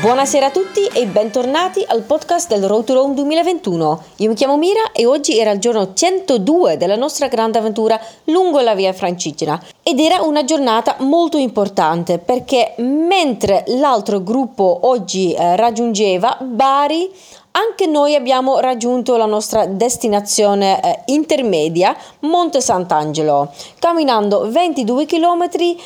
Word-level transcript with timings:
Buonasera 0.00 0.46
a 0.46 0.50
tutti 0.52 0.86
e 0.86 1.06
bentornati 1.06 1.84
al 1.84 2.02
podcast 2.02 2.48
del 2.48 2.68
Road 2.68 2.84
to 2.84 2.94
Rome 2.94 3.14
2021. 3.14 4.02
Io 4.18 4.28
mi 4.28 4.36
chiamo 4.36 4.56
Mira 4.56 4.92
e 4.92 5.06
oggi 5.06 5.36
era 5.36 5.50
il 5.50 5.58
giorno 5.58 5.92
102 5.92 6.76
della 6.76 6.94
nostra 6.94 7.26
grande 7.26 7.58
avventura 7.58 8.00
lungo 8.26 8.60
la 8.60 8.76
via 8.76 8.92
Francigena 8.92 9.60
ed 9.82 9.98
era 9.98 10.22
una 10.22 10.44
giornata 10.44 10.94
molto 11.00 11.36
importante 11.36 12.18
perché 12.18 12.74
mentre 12.78 13.64
l'altro 13.66 14.22
gruppo 14.22 14.82
oggi 14.82 15.32
eh, 15.32 15.56
raggiungeva 15.56 16.38
Bari, 16.42 17.10
anche 17.58 17.86
noi 17.86 18.14
abbiamo 18.14 18.60
raggiunto 18.60 19.16
la 19.16 19.26
nostra 19.26 19.66
destinazione 19.66 20.80
eh, 20.80 21.02
intermedia, 21.06 21.96
Monte 22.20 22.60
Sant'Angelo, 22.60 23.52
camminando 23.80 24.48
22 24.48 25.06
km 25.06 25.42
eh, 25.42 25.76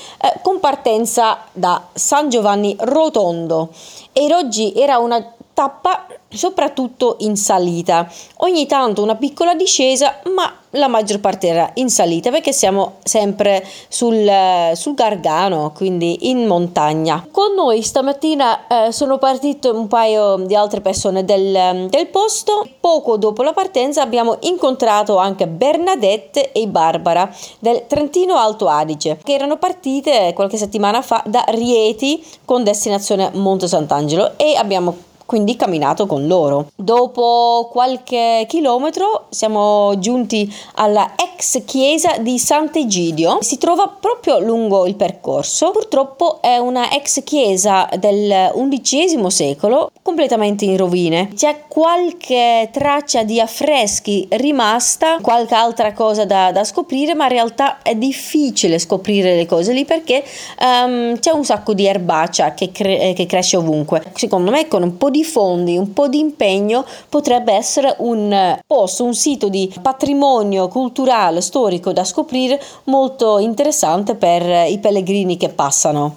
con 0.43 0.61
partenza 0.61 1.45
da 1.51 1.83
San 1.95 2.29
Giovanni 2.29 2.77
Rotondo. 2.79 3.71
E 4.13 4.33
oggi 4.35 4.75
era 4.77 4.99
una 4.99 5.33
tappa 5.55 6.07
soprattutto 6.29 7.17
in 7.21 7.37
salita. 7.37 8.11
Ogni 8.39 8.67
tanto 8.67 9.03
una 9.03 9.17
piccola 9.17 9.55
discesa, 9.55 10.21
ma 10.35 10.57
la 10.77 10.89
maggior 10.89 11.21
parte 11.21 11.49
era 11.49 11.71
in 11.75 11.91
salita 11.91 12.31
perché 12.31 12.53
siamo 12.53 12.95
sempre 13.03 13.63
sul, 13.89 14.31
sul 14.75 14.95
Gargano, 14.95 15.73
quindi 15.75 16.31
in 16.31 16.47
montagna. 16.47 17.27
Con 17.31 17.55
noi 17.55 17.83
stamattina 17.83 18.87
eh, 18.87 18.93
sono 18.93 19.19
partite 19.19 19.69
un 19.69 19.87
paio 19.87 20.37
di 20.37 20.55
altre 20.55 20.81
persone 20.81 21.25
del, 21.25 21.89
del, 21.91 22.07
posto. 22.07 22.67
Poco 22.81 23.17
dopo 23.17 23.43
la 23.43 23.53
partenza 23.53 24.03
abbiamo 24.03 24.39
incontrato 24.41 25.17
anche 25.19 25.47
Bernadette 25.47 26.53
e 26.53 26.67
Barbara 26.67 27.31
del 27.59 27.85
Trentino 27.87 28.37
Alto 28.37 28.69
Adige 28.69 29.19
che 29.23 29.35
erano 29.35 29.59
partite 29.59 30.33
qualche 30.35 30.57
settimana 30.57 31.03
fa 31.03 31.23
da 31.27 31.45
Rieti 31.49 32.25
con 32.45 32.65
destinazione 32.65 33.31
Monte 33.35 33.69
Sant'Angelo 33.69 34.33
e 34.37 34.57
abbiamo 34.57 35.11
quindi 35.33 35.57
camminato 35.57 36.05
con 36.05 36.27
loro. 36.27 36.73
Dopo 36.77 37.71
qualche 37.73 38.45
chilometro 38.47 39.29
siamo 39.31 39.99
giunti 39.99 40.55
alla 40.75 41.15
ex 41.17 41.65
chiesa 41.65 42.19
di 42.19 42.39
Sant'Egidio, 42.39 43.39
si 43.41 43.57
trova 43.57 43.89
proprio 43.89 44.41
lungo 44.41 44.87
il 44.87 44.95
percorso. 44.95 45.71
Purtroppo 45.71 46.43
è 46.43 46.59
una 46.59 46.93
ex 46.93 47.25
chiesa 47.25 47.89
del 47.99 48.53
XI 48.53 49.31
secolo, 49.31 49.91
completamente 50.03 50.67
in 50.67 50.77
rovine. 50.77 51.31
C'è 51.35 51.65
qualche 51.67 52.69
traccia 52.71 53.23
di 53.23 53.41
affreschi 53.41 54.29
rimasta, 54.33 55.17
qualche 55.23 55.55
altra 55.55 55.95
cosa 55.95 56.27
da, 56.27 56.53
da 56.53 56.63
scoprire, 56.63 57.15
ma 57.15 57.25
in 57.25 57.31
realtà 57.31 57.81
è 57.81 57.95
difficile 57.95 58.79
scoprire 58.79 59.35
le 59.35 59.47
cose 59.47 59.73
lì 59.73 59.87
perché 59.87 60.23
um, 60.61 61.19
c'è 61.19 61.31
un 61.31 61.45
sacco 61.47 61.73
di 61.73 61.87
erbaccia 61.87 62.53
che, 62.53 62.71
cre- 62.71 63.15
che 63.15 63.25
cresce 63.25 63.57
ovunque. 63.57 64.03
Secondo 64.15 64.51
me 64.51 64.69
con 64.69 64.83
un 64.83 64.99
po' 64.99 65.09
di 65.09 65.21
fondi, 65.25 65.77
un 65.77 65.93
po' 65.93 66.09
di 66.09 66.19
impegno 66.19 66.85
potrebbe 67.09 67.53
essere 67.53 67.95
un 67.99 68.59
posto, 68.67 69.05
un 69.05 69.15
sito 69.15 69.49
di 69.49 69.73
patrimonio 69.81 70.69
culturale, 70.69 71.41
storico 71.41 71.93
da 71.93 72.05
scoprire 72.05 72.61
molto 72.85 73.39
interessante 73.39 74.15
per 74.15 74.69
i 74.69 74.79
pellegrini 74.79 75.37
che 75.37 75.49
passano. 75.49 76.15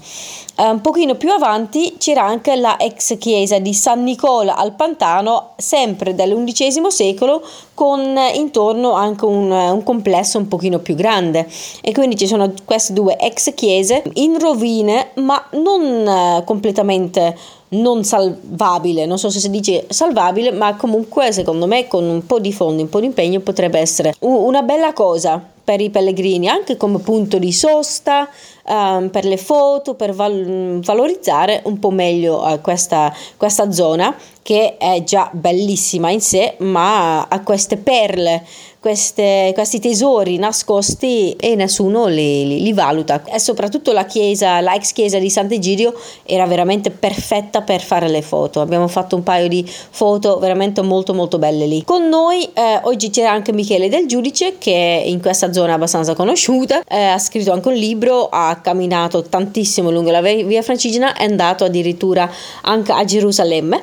Eh, 0.58 0.70
un 0.70 0.80
pochino 0.80 1.16
più 1.16 1.32
avanti 1.32 1.96
c'era 1.98 2.24
anche 2.24 2.56
la 2.56 2.78
ex 2.80 3.18
chiesa 3.18 3.60
di 3.60 3.74
San 3.74 4.04
Nicola 4.04 4.56
al 4.56 4.74
Pantano, 4.74 5.52
sempre 5.58 6.16
dell'undicesimo 6.16 6.90
secolo, 6.90 7.46
con 7.74 8.18
intorno 8.34 8.94
anche 8.94 9.26
un, 9.26 9.52
un, 9.52 9.84
complesso 9.84 10.38
un 10.38 10.48
pochino 10.48 10.80
più 10.80 10.96
grande. 10.96 11.46
E 11.82 11.92
quindi 11.92 12.16
ci 12.16 12.26
sono 12.26 12.54
queste 12.64 12.94
due 12.94 13.18
ex 13.18 13.54
chiese 13.54 14.02
in 14.14 14.40
rovine, 14.40 15.10
ma 15.16 15.44
non 15.52 16.08
eh, 16.08 16.44
completamente 16.46 17.38
non 17.82 18.04
salvabile, 18.04 19.06
non 19.06 19.18
so 19.18 19.30
se 19.30 19.40
si 19.40 19.50
dice 19.50 19.86
salvabile, 19.90 20.52
ma 20.52 20.76
comunque 20.76 21.32
secondo 21.32 21.68
me 21.68 21.88
con 21.88 22.04
un 22.04 22.26
po' 22.26 22.40
di 22.40 22.54
fondi, 22.54 22.82
un 22.82 22.90
po' 22.90 23.00
di 23.00 23.08
impegno 23.08 23.40
potrebbe 23.40 23.80
essere 23.80 24.14
una 24.20 24.62
bella 24.62 24.94
cosa 24.94 25.54
per 25.66 25.82
i 25.82 25.90
pellegrini, 25.90 26.48
anche 26.48 26.78
come 26.78 27.00
punto 27.00 27.40
di 27.40 27.52
sosta, 27.52 28.30
um, 28.68 29.10
per 29.10 29.26
le 29.26 29.38
foto, 29.38 29.96
per 29.96 30.14
val- 30.14 30.80
valorizzare 30.84 31.62
un 31.66 31.80
po' 31.80 31.90
meglio 31.90 32.46
uh, 32.46 32.62
questa, 32.62 33.12
questa 33.36 33.72
zona 33.72 34.16
che 34.44 34.78
è 34.78 35.04
già 35.04 35.28
bellissima 35.34 36.12
in 36.12 36.22
sé, 36.22 36.54
ma 36.60 37.24
ha 37.28 37.42
queste 37.42 37.78
perle 37.78 38.46
queste, 38.86 39.50
questi 39.56 39.80
tesori 39.80 40.38
nascosti 40.38 41.36
e 41.40 41.56
nessuno 41.56 42.06
li, 42.06 42.48
li, 42.48 42.62
li, 42.62 42.72
valuta. 42.72 43.24
E 43.24 43.40
soprattutto 43.40 43.92
la 43.94 44.06
chiesa, 44.06 44.62
la 44.62 44.76
ex 44.76 44.92
chiesa 44.92 45.18
di 45.18 45.32
Sant'Egidio 45.32 45.92
era 46.24 46.46
veramente 46.46 46.92
perfetta 46.92 47.64
per 47.64 47.82
fare 47.82 48.08
le 48.08 48.22
foto. 48.22 48.62
Abbiamo 48.62 48.88
fatto 48.88 49.16
un 49.16 49.24
paio 49.24 49.48
di 49.48 49.68
foto 49.68 50.38
veramente 50.38 50.84
molto 50.84 51.16
molto 51.16 51.40
belle 51.40 51.66
lì. 51.66 51.84
Con 51.84 52.08
noi 52.08 52.48
eh, 52.54 52.80
oggi 52.84 53.10
c'era 53.10 53.32
anche 53.32 53.52
Michele 53.54 53.90
Del 53.90 54.06
Giudice 54.06 54.60
che 54.60 55.02
in 55.04 55.20
questa 55.20 55.52
zona 55.52 55.72
è 55.72 55.74
abbastanza 55.74 56.14
conosciuta, 56.14 56.84
eh, 56.88 57.06
ha 57.06 57.18
scritto 57.18 57.52
anche 57.54 57.70
un 57.70 57.74
libro, 57.74 58.30
ha 58.30 58.60
camminato 58.62 59.24
tantissimo 59.24 59.90
lungo 59.90 60.12
la 60.12 60.22
via 60.22 60.62
Francigena, 60.62 61.16
è 61.16 61.24
andato 61.24 61.64
addirittura 61.64 62.32
anche 62.62 62.92
a 62.92 63.04
Gerusalemme 63.04 63.82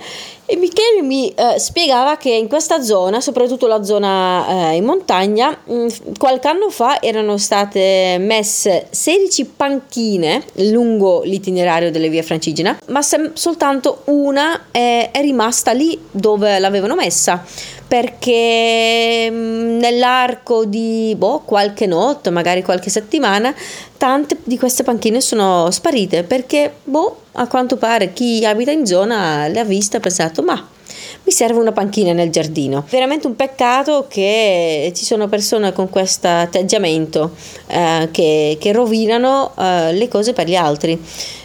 e 0.52 0.56
Michele 0.56 1.00
mi 1.00 1.30
eh, 1.30 1.58
spiegava 1.58 2.18
che 2.18 2.28
in 2.28 2.46
questa 2.46 2.82
zona, 2.82 3.22
soprattutto 3.22 3.66
la 3.66 3.82
zona 3.82 4.72
eh, 4.72 4.76
in 4.76 4.84
montagna, 4.84 5.56
mh, 5.64 5.74
mm, 5.74 5.88
qualche 6.18 6.46
anno 6.46 6.68
fa 6.68 7.00
erano 7.00 7.38
state 7.38 8.18
messe 8.20 8.86
16 8.90 9.46
panchine 9.56 10.44
lungo 10.56 11.22
l'itinerario 11.22 11.90
delle 11.90 12.10
vie 12.10 12.22
francigena, 12.22 12.76
ma 12.88 13.00
sem- 13.00 13.32
soltanto 13.32 14.02
una 14.06 14.66
è, 14.70 15.08
è 15.10 15.20
rimasta 15.22 15.72
lì 15.72 15.98
dove 16.10 16.58
l'avevano 16.58 16.96
messa 16.96 17.42
perché 17.92 19.28
mm, 19.30 19.78
nell'arco 19.78 20.64
di 20.64 21.14
boh, 21.14 21.40
qualche 21.44 21.84
notte, 21.84 22.30
magari 22.30 22.62
qualche 22.62 22.88
settimana, 22.88 23.54
tante 24.02 24.36
di 24.42 24.58
queste 24.58 24.82
panchine 24.82 25.20
sono 25.20 25.70
sparite 25.70 26.24
perché 26.24 26.72
boh, 26.82 27.18
a 27.34 27.46
quanto 27.46 27.76
pare 27.76 28.12
chi 28.12 28.44
abita 28.44 28.72
in 28.72 28.84
zona 28.84 29.46
le 29.46 29.60
ha 29.60 29.64
viste 29.64 29.94
e 29.94 29.98
ha 30.00 30.02
pensato 30.02 30.42
ma 30.42 30.68
mi 31.24 31.30
serve 31.30 31.60
una 31.60 31.70
panchina 31.70 32.12
nel 32.12 32.30
giardino. 32.30 32.84
Veramente 32.90 33.28
un 33.28 33.36
peccato 33.36 34.06
che 34.08 34.92
ci 34.96 35.04
sono 35.04 35.28
persone 35.28 35.72
con 35.72 35.88
questo 35.88 36.26
atteggiamento 36.26 37.36
eh, 37.68 38.08
che, 38.10 38.56
che, 38.58 38.72
rovinano 38.72 39.52
eh, 39.56 39.92
le 39.92 40.08
cose 40.08 40.32
per 40.32 40.48
gli 40.48 40.56
altri. 40.56 41.00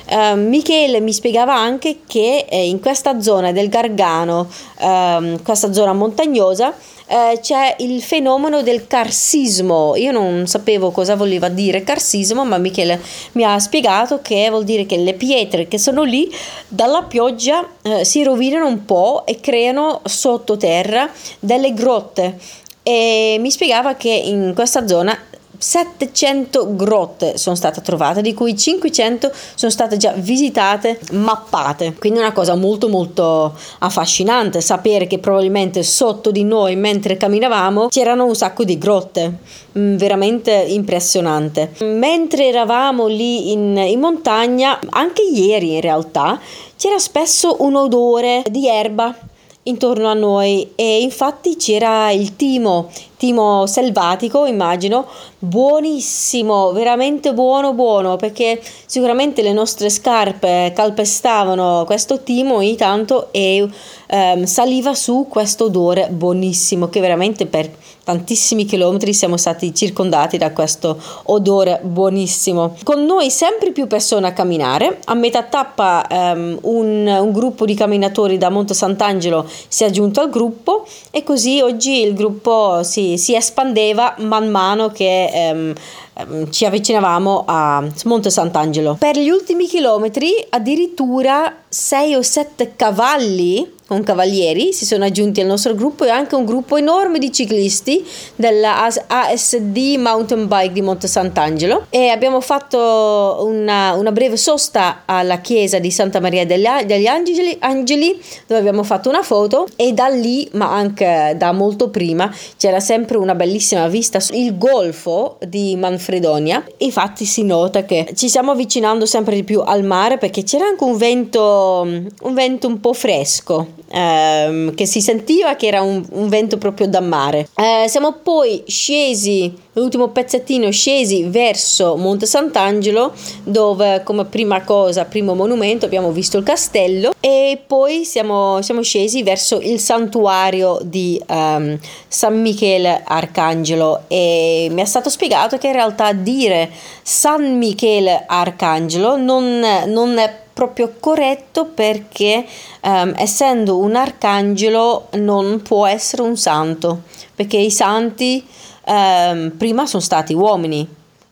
Uh, 0.09 0.39
Michele 0.39 1.01
mi 1.01 1.11
spiegava 1.11 1.53
anche 1.53 1.99
che 2.07 2.45
eh, 2.49 2.67
in 2.67 2.79
questa 2.79 3.19
zona 3.19 3.51
del 3.51 3.67
Gargano, 3.67 4.47
uh, 4.79 5.41
questa 5.43 5.73
zona 5.73 5.91
montagnosa, 5.91 6.69
uh, 6.69 7.37
c'è 7.41 7.75
il 7.79 8.01
fenomeno 8.01 8.61
del 8.61 8.87
carsismo. 8.87 9.97
Io 9.97 10.13
non 10.13 10.47
sapevo 10.47 10.91
cosa 10.91 11.17
voleva 11.17 11.49
dire 11.49 11.83
carsismo, 11.83 12.45
ma 12.45 12.57
Michele 12.57 13.01
mi 13.33 13.43
ha 13.43 13.59
spiegato 13.59 14.21
che 14.21 14.49
vuol 14.49 14.63
dire 14.63 14.85
che 14.85 14.95
le 14.95 15.13
pietre 15.13 15.67
che 15.67 15.77
sono 15.77 16.03
lì 16.03 16.33
dalla 16.69 17.03
pioggia 17.03 17.67
eh, 17.81 18.05
si 18.05 18.23
rovinano 18.23 18.67
un 18.67 18.85
po' 18.85 19.25
e 19.25 19.41
creano 19.41 20.01
sottoterra 20.05 21.09
delle 21.39 21.73
grotte. 21.73 22.37
E 22.81 23.35
mi 23.41 23.51
spiegava 23.51 23.95
che 23.95 24.09
in 24.09 24.53
questa 24.55 24.87
zona 24.87 25.17
700 25.57 26.75
grotte 26.75 27.37
sono 27.37 27.55
state 27.55 27.81
trovate, 27.81 28.21
di 28.21 28.33
cui 28.33 28.57
500 28.57 29.31
sono 29.55 29.71
state 29.71 29.97
già 29.97 30.11
visitate, 30.11 30.99
mappate. 31.11 31.95
Quindi 31.97 32.19
è 32.19 32.21
una 32.21 32.31
cosa 32.31 32.55
molto 32.55 32.89
molto 32.89 33.55
affascinante 33.79 34.61
sapere 34.61 35.07
che 35.07 35.19
probabilmente 35.19 35.83
sotto 35.83 36.31
di 36.31 36.43
noi 36.43 36.75
mentre 36.75 37.17
camminavamo 37.17 37.87
c'erano 37.87 38.25
un 38.25 38.35
sacco 38.35 38.63
di 38.63 38.77
grotte, 38.77 39.37
mm, 39.77 39.95
veramente 39.95 40.51
impressionante. 40.51 41.73
Mentre 41.79 42.47
eravamo 42.47 43.07
lì 43.07 43.51
in, 43.51 43.77
in 43.77 43.99
montagna, 43.99 44.79
anche 44.89 45.23
ieri 45.23 45.73
in 45.73 45.81
realtà, 45.81 46.39
c'era 46.75 46.99
spesso 46.99 47.57
un 47.59 47.75
odore 47.75 48.43
di 48.49 48.67
erba 48.67 49.15
intorno 49.63 50.07
a 50.07 50.13
noi 50.13 50.71
e 50.75 51.01
infatti 51.01 51.55
c'era 51.55 52.11
il 52.11 52.35
timo, 52.35 52.89
timo 53.17 53.65
selvatico 53.65 54.45
immagino, 54.45 55.07
buonissimo, 55.39 56.71
veramente 56.71 57.33
buono 57.33 57.73
buono 57.73 58.15
perché 58.15 58.61
sicuramente 58.85 59.41
le 59.41 59.53
nostre 59.53 59.89
scarpe 59.89 60.71
calpestavano 60.75 61.83
questo 61.85 62.21
timo 62.21 62.55
ogni 62.55 62.75
tanto 62.75 63.29
e 63.31 63.67
ehm, 64.07 64.43
saliva 64.45 64.93
su 64.93 65.25
questo 65.27 65.65
odore 65.65 66.09
buonissimo 66.09 66.87
che 66.89 66.99
veramente 66.99 67.47
per 67.47 67.69
tantissimi 68.07 68.63
chilometri 68.63 69.13
siamo 69.13 69.35
stati 69.35 69.75
circondati 69.75 70.37
da 70.37 70.53
questo 70.53 70.97
odore 71.23 71.81
buonissimo. 71.83 72.77
Con 72.83 73.03
noi 73.03 73.29
sempre 73.29 73.73
più 73.73 73.85
persone 73.85 74.27
a 74.27 74.31
camminare, 74.31 74.99
a 75.07 75.13
metà 75.13 75.43
tappa 75.43 76.07
um, 76.09 76.57
un, 76.61 77.05
un, 77.05 77.31
gruppo 77.33 77.65
di 77.65 77.73
camminatori 77.73 78.37
da 78.37 78.47
Monte 78.47 78.73
Sant'Angelo 78.73 79.45
si 79.67 79.83
è 79.83 79.87
aggiunto 79.87 80.21
al 80.21 80.29
gruppo 80.29 80.85
e 81.11 81.23
così 81.23 81.59
oggi 81.59 82.01
il 82.01 82.13
gruppo 82.13 82.81
si, 82.83 83.06
si 83.15 83.35
espandeva 83.35 84.15
man 84.17 84.49
mano 84.49 84.89
che 84.89 85.29
um, 85.53 85.73
ehm, 86.15 86.51
ci 86.51 86.65
avvicinavamo 86.65 87.43
a 87.45 87.87
Monte 88.05 88.29
Sant'Angelo. 88.29 88.95
Per 88.99 89.17
gli 89.17 89.29
ultimi 89.29 89.67
chilometri 89.67 90.33
addirittura 90.49 91.55
6 91.69 92.15
o 92.15 92.21
7 92.21 92.73
cavalli 92.75 93.75
con 93.87 94.03
cavalieri 94.03 94.73
si 94.73 94.85
sono 94.85 95.05
aggiunti 95.05 95.39
al 95.39 95.47
nostro 95.47 95.73
gruppo 95.73 96.03
e 96.03 96.09
anche 96.09 96.35
un 96.35 96.45
gruppo 96.45 96.75
enorme 96.75 97.19
di 97.19 97.31
ciclisti 97.31 98.05
della 98.35 98.83
ASD 99.07 99.77
Mountain 99.97 100.47
Bike 100.47 100.73
di 100.73 100.81
Monte 100.81 101.07
Sant'Angelo. 101.07 101.85
E 101.89 102.09
abbiamo 102.09 102.41
fatto 102.41 103.39
una, 103.43 103.93
una 103.93 104.11
breve 104.11 104.35
sosta 104.35 105.03
alla 105.05 105.39
chiesa 105.39 105.79
di 105.79 105.89
Santa 105.89 106.19
Maria 106.19 106.45
degli, 106.45 106.67
degli 106.85 107.07
Angeli, 107.07 107.55
Angeli, 107.61 108.21
dove 108.45 108.59
abbiamo 108.59 108.83
fatto 108.83 109.07
una 109.07 109.23
foto. 109.23 109.67
E 109.77 109.93
da 109.93 110.07
lì 110.07 110.49
ma 110.53 110.69
anche 110.71 111.35
da 111.37 111.53
molto 111.53 111.89
prima 111.89 112.33
c'era 112.57 112.81
sempre 112.81 113.17
una 113.17 113.35
bellissima 113.35 113.87
vista 113.87 114.19
sul 114.19 114.57
golfo 114.57 115.37
di 115.47 115.75
Manfredonia. 115.77 116.63
Infatti 116.79 117.23
si 117.23 117.43
nota 117.43 117.85
che 117.85 118.09
ci 118.15 118.27
stiamo 118.27 118.51
avvicinando 118.51 119.05
sempre 119.05 119.35
di 119.35 119.43
più 119.43 119.61
al 119.61 119.83
mare 119.83 120.17
perché 120.17 120.43
c'era 120.43 120.65
anche 120.65 120.83
un 120.83 120.97
vento 120.97 121.87
un 122.21 122.33
vento 122.33 122.67
un 122.67 122.79
po' 122.81 122.93
fresco 122.93 123.76
ehm, 123.89 124.73
che 124.75 124.85
si 124.85 125.01
sentiva 125.01 125.55
che 125.55 125.67
era 125.67 125.81
un, 125.81 126.05
un 126.11 126.27
vento 126.27 126.57
proprio 126.57 126.87
da 126.87 127.01
mare. 127.01 127.47
Eh, 127.55 127.85
siamo 127.87 128.13
poi 128.23 128.63
scesi, 128.67 129.53
l'ultimo 129.77 130.09
pezzettino, 130.09 130.71
scesi 130.71 131.23
verso 131.23 131.95
Monte 131.95 132.25
Sant'Angelo 132.25 133.13
dove 133.43 134.01
come 134.03 134.25
prima 134.25 134.63
cosa, 134.63 135.05
primo 135.05 135.35
monumento 135.35 135.85
abbiamo 135.85 136.11
visto 136.11 136.37
il 136.37 136.43
castello 136.43 137.13
e 137.19 137.61
poi 137.65 138.03
siamo, 138.03 138.61
siamo 138.63 138.81
scesi 138.81 139.21
verso 139.21 139.59
il 139.61 139.79
santuario 139.79 140.79
di 140.81 141.21
um, 141.27 141.77
San 142.07 142.41
Michele 142.41 143.03
Arcangelo. 143.05 144.03
E 144.07 144.67
mi 144.71 144.81
è 144.81 144.85
stato 144.85 145.09
spiegato 145.09 145.57
che 145.57 145.67
in 145.67 145.73
realtà 145.73 146.11
dire 146.11 146.71
San 147.03 147.57
Michele 147.57 148.23
Arcangelo 148.25 149.15
non, 149.15 149.63
non 149.85 150.17
è 150.17 150.45
proprio 150.53 150.95
corretto 150.99 151.65
perché 151.65 152.43
um, 152.81 153.13
essendo 153.15 153.77
un 153.77 153.95
arcangelo 153.95 155.09
non 155.19 155.61
può 155.61 155.85
essere 155.85 156.23
un 156.23 156.35
santo, 156.35 157.03
perché 157.35 157.57
i 157.57 157.69
santi 157.69 158.43
um, 158.87 159.51
prima 159.57 159.85
sono 159.85 160.01
stati 160.01 160.33
uomini 160.33 160.87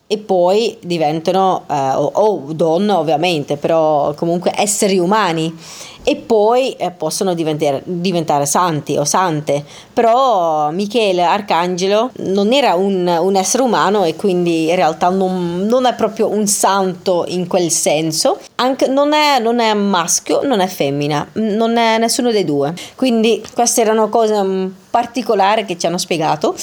e 0.08 0.18
poi 0.18 0.78
diventano, 0.82 1.64
uh, 1.68 1.74
o, 1.74 2.12
o 2.14 2.54
donne 2.54 2.92
ovviamente, 2.92 3.58
però 3.58 4.14
comunque 4.14 4.52
esseri 4.56 5.00
umani 5.00 5.54
e 6.08 6.16
poi 6.18 6.74
eh, 6.74 6.92
possono 6.92 7.34
diventare, 7.34 7.82
diventare, 7.84 8.46
santi 8.46 8.96
o 8.96 9.04
sante. 9.04 9.66
Però 9.92 10.70
Michele 10.70 11.24
Arcangelo 11.24 12.12
non 12.18 12.54
era 12.54 12.76
un, 12.76 13.08
un 13.08 13.36
essere 13.36 13.64
umano 13.64 14.04
e 14.04 14.16
quindi 14.16 14.70
in 14.70 14.76
realtà 14.76 15.10
non, 15.10 15.66
non, 15.66 15.86
è 15.86 15.96
proprio 15.96 16.30
un 16.30 16.46
santo 16.46 17.26
in 17.28 17.48
quel 17.48 17.72
senso. 17.72 18.38
Anche, 18.56 18.88
non, 18.88 19.14
è, 19.14 19.40
non 19.40 19.60
è 19.60 19.74
maschio, 19.74 20.42
non 20.44 20.60
è 20.60 20.68
femmina, 20.68 21.28
non 21.34 21.78
è 21.78 21.98
nessuno 21.98 22.30
dei 22.30 22.46
due. 22.46 22.76
Quindi 22.94 23.44
queste 23.54 23.82
erano 23.82 24.08
cose 24.08 24.84
particolari 24.96 25.66
che 25.66 25.78
ci 25.78 25.88
hanno 25.88 25.98
spiegato. 25.98 26.56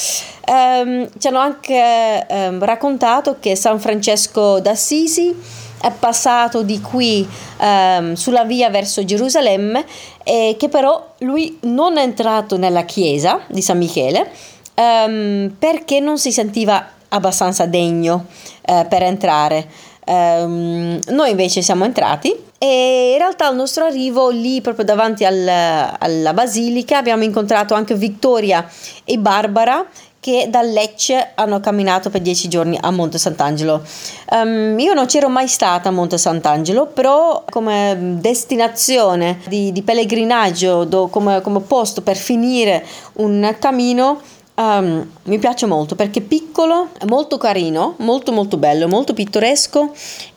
Um, 0.47 1.07
ci 1.19 1.27
hanno 1.27 1.39
anche 1.39 2.27
um, 2.31 2.65
raccontato 2.65 3.37
che 3.39 3.55
San 3.57 3.79
Francesco 3.79 4.59
d'Assisi 4.59 5.39
è 5.83 5.91
passato 5.91 6.63
di 6.63 6.81
qui 6.81 7.29
um, 7.59 8.15
sulla 8.15 8.45
via 8.45 8.71
verso 8.71 9.05
Gerusalemme 9.05 9.85
e 10.25 10.57
che 10.59 10.71
però 10.71 11.13
lui 11.19 11.59
non 11.65 11.99
è 11.99 12.03
entrato 12.03 12.57
nella 12.57 12.85
chiesa 12.85 13.43
di 13.49 13.61
San 13.61 13.77
Michele 13.77 14.31
perché 14.75 16.01
non 16.01 16.19
si 16.19 16.33
sentiva 16.33 16.89
abbastanza 17.09 17.67
degno 17.67 18.25
uh, 18.67 18.89
per 18.89 19.03
entrare. 19.03 19.69
Um, 20.05 20.99
noi 21.09 21.31
invece 21.31 21.63
siamo 21.63 21.85
entrati 21.85 22.35
e 22.59 23.11
in 23.13 23.19
realtà 23.19 23.47
al 23.47 23.55
nostro 23.55 23.85
arrivo 23.85 24.31
lì 24.31 24.61
proprio 24.61 24.85
davanti 24.85 25.25
al, 25.25 25.47
alla 25.47 26.33
basilica 26.33 26.99
abbiamo 26.99 27.23
incontrato 27.23 27.75
anche 27.75 27.95
Vittoria 27.95 28.69
e 29.05 29.17
Barbara 29.19 29.87
che 30.23 30.47
da 30.49 30.63
Lecce 30.63 31.33
hanno 31.35 31.59
camminato 31.59 32.09
per 32.09 32.21
dieci 32.21 32.47
giorni 32.47 32.79
a 32.81 32.93
Monte 32.93 33.19
Sant'Angelo. 33.19 33.83
Um, 34.31 34.79
io 34.79 34.95
non 34.95 35.07
c'ero 35.07 35.29
mai 35.29 35.49
stata 35.49 35.89
a 35.89 35.93
Monte 35.93 36.17
Sant'Angelo, 36.17 36.87
però 36.87 37.43
come 37.51 37.97
destinazione 38.21 39.41
di, 39.49 39.73
di 39.73 39.83
pellegrinaggio, 39.83 40.85
do, 40.85 41.09
come, 41.09 41.41
come 41.41 41.59
posto 41.59 42.03
per 42.03 42.17
finire 42.17 42.87
un 43.15 43.57
cammino, 43.59 44.21
Um, 44.55 45.11
mi 45.25 45.39
piace 45.39 45.65
molto 45.65 45.95
perché 45.95 46.19
è 46.19 46.23
piccolo, 46.23 46.89
è 46.99 47.07
molto 47.07 47.39
carino, 47.39 47.95
molto 47.99 48.33
molto 48.33 48.59
bello, 48.59 48.87
molto 48.87 49.15
pittoresco 49.15 49.91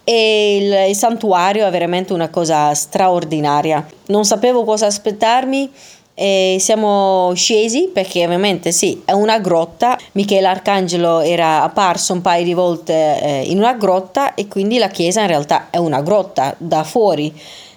e 0.06 0.57
il, 0.57 0.89
il 0.89 0.95
santuario 0.95 1.67
è 1.67 1.69
veramente 1.69 2.13
una 2.13 2.29
cosa 2.29 2.73
straordinaria. 2.73 3.85
Non 4.07 4.23
sapevo 4.23 4.63
cosa 4.63 4.85
aspettarmi 4.85 5.69
e 6.17 6.56
siamo 6.62 7.33
scesi 7.35 7.89
perché 7.94 8.23
ovviamente 8.23 8.71
sì, 8.71 9.01
è 9.03 9.12
una 9.12 9.39
grotta. 9.39 9.97
Michele 10.13 10.47
Arcangelo 10.47 11.19
era 11.19 11.62
apparso 11.62 12.13
un 12.13 12.21
paio 12.21 12.45
di 12.45 12.53
volte 12.53 13.21
eh, 13.21 13.41
in 13.47 13.57
una 13.57 13.73
grotta 13.73 14.33
e 14.33 14.47
quindi 14.47 14.77
la 14.77 14.88
chiesa 14.88 15.21
in 15.21 15.27
realtà 15.27 15.67
è 15.69 15.77
una 15.77 16.01
grotta 16.01 16.56
da 16.57 16.85
fuori. 16.85 17.33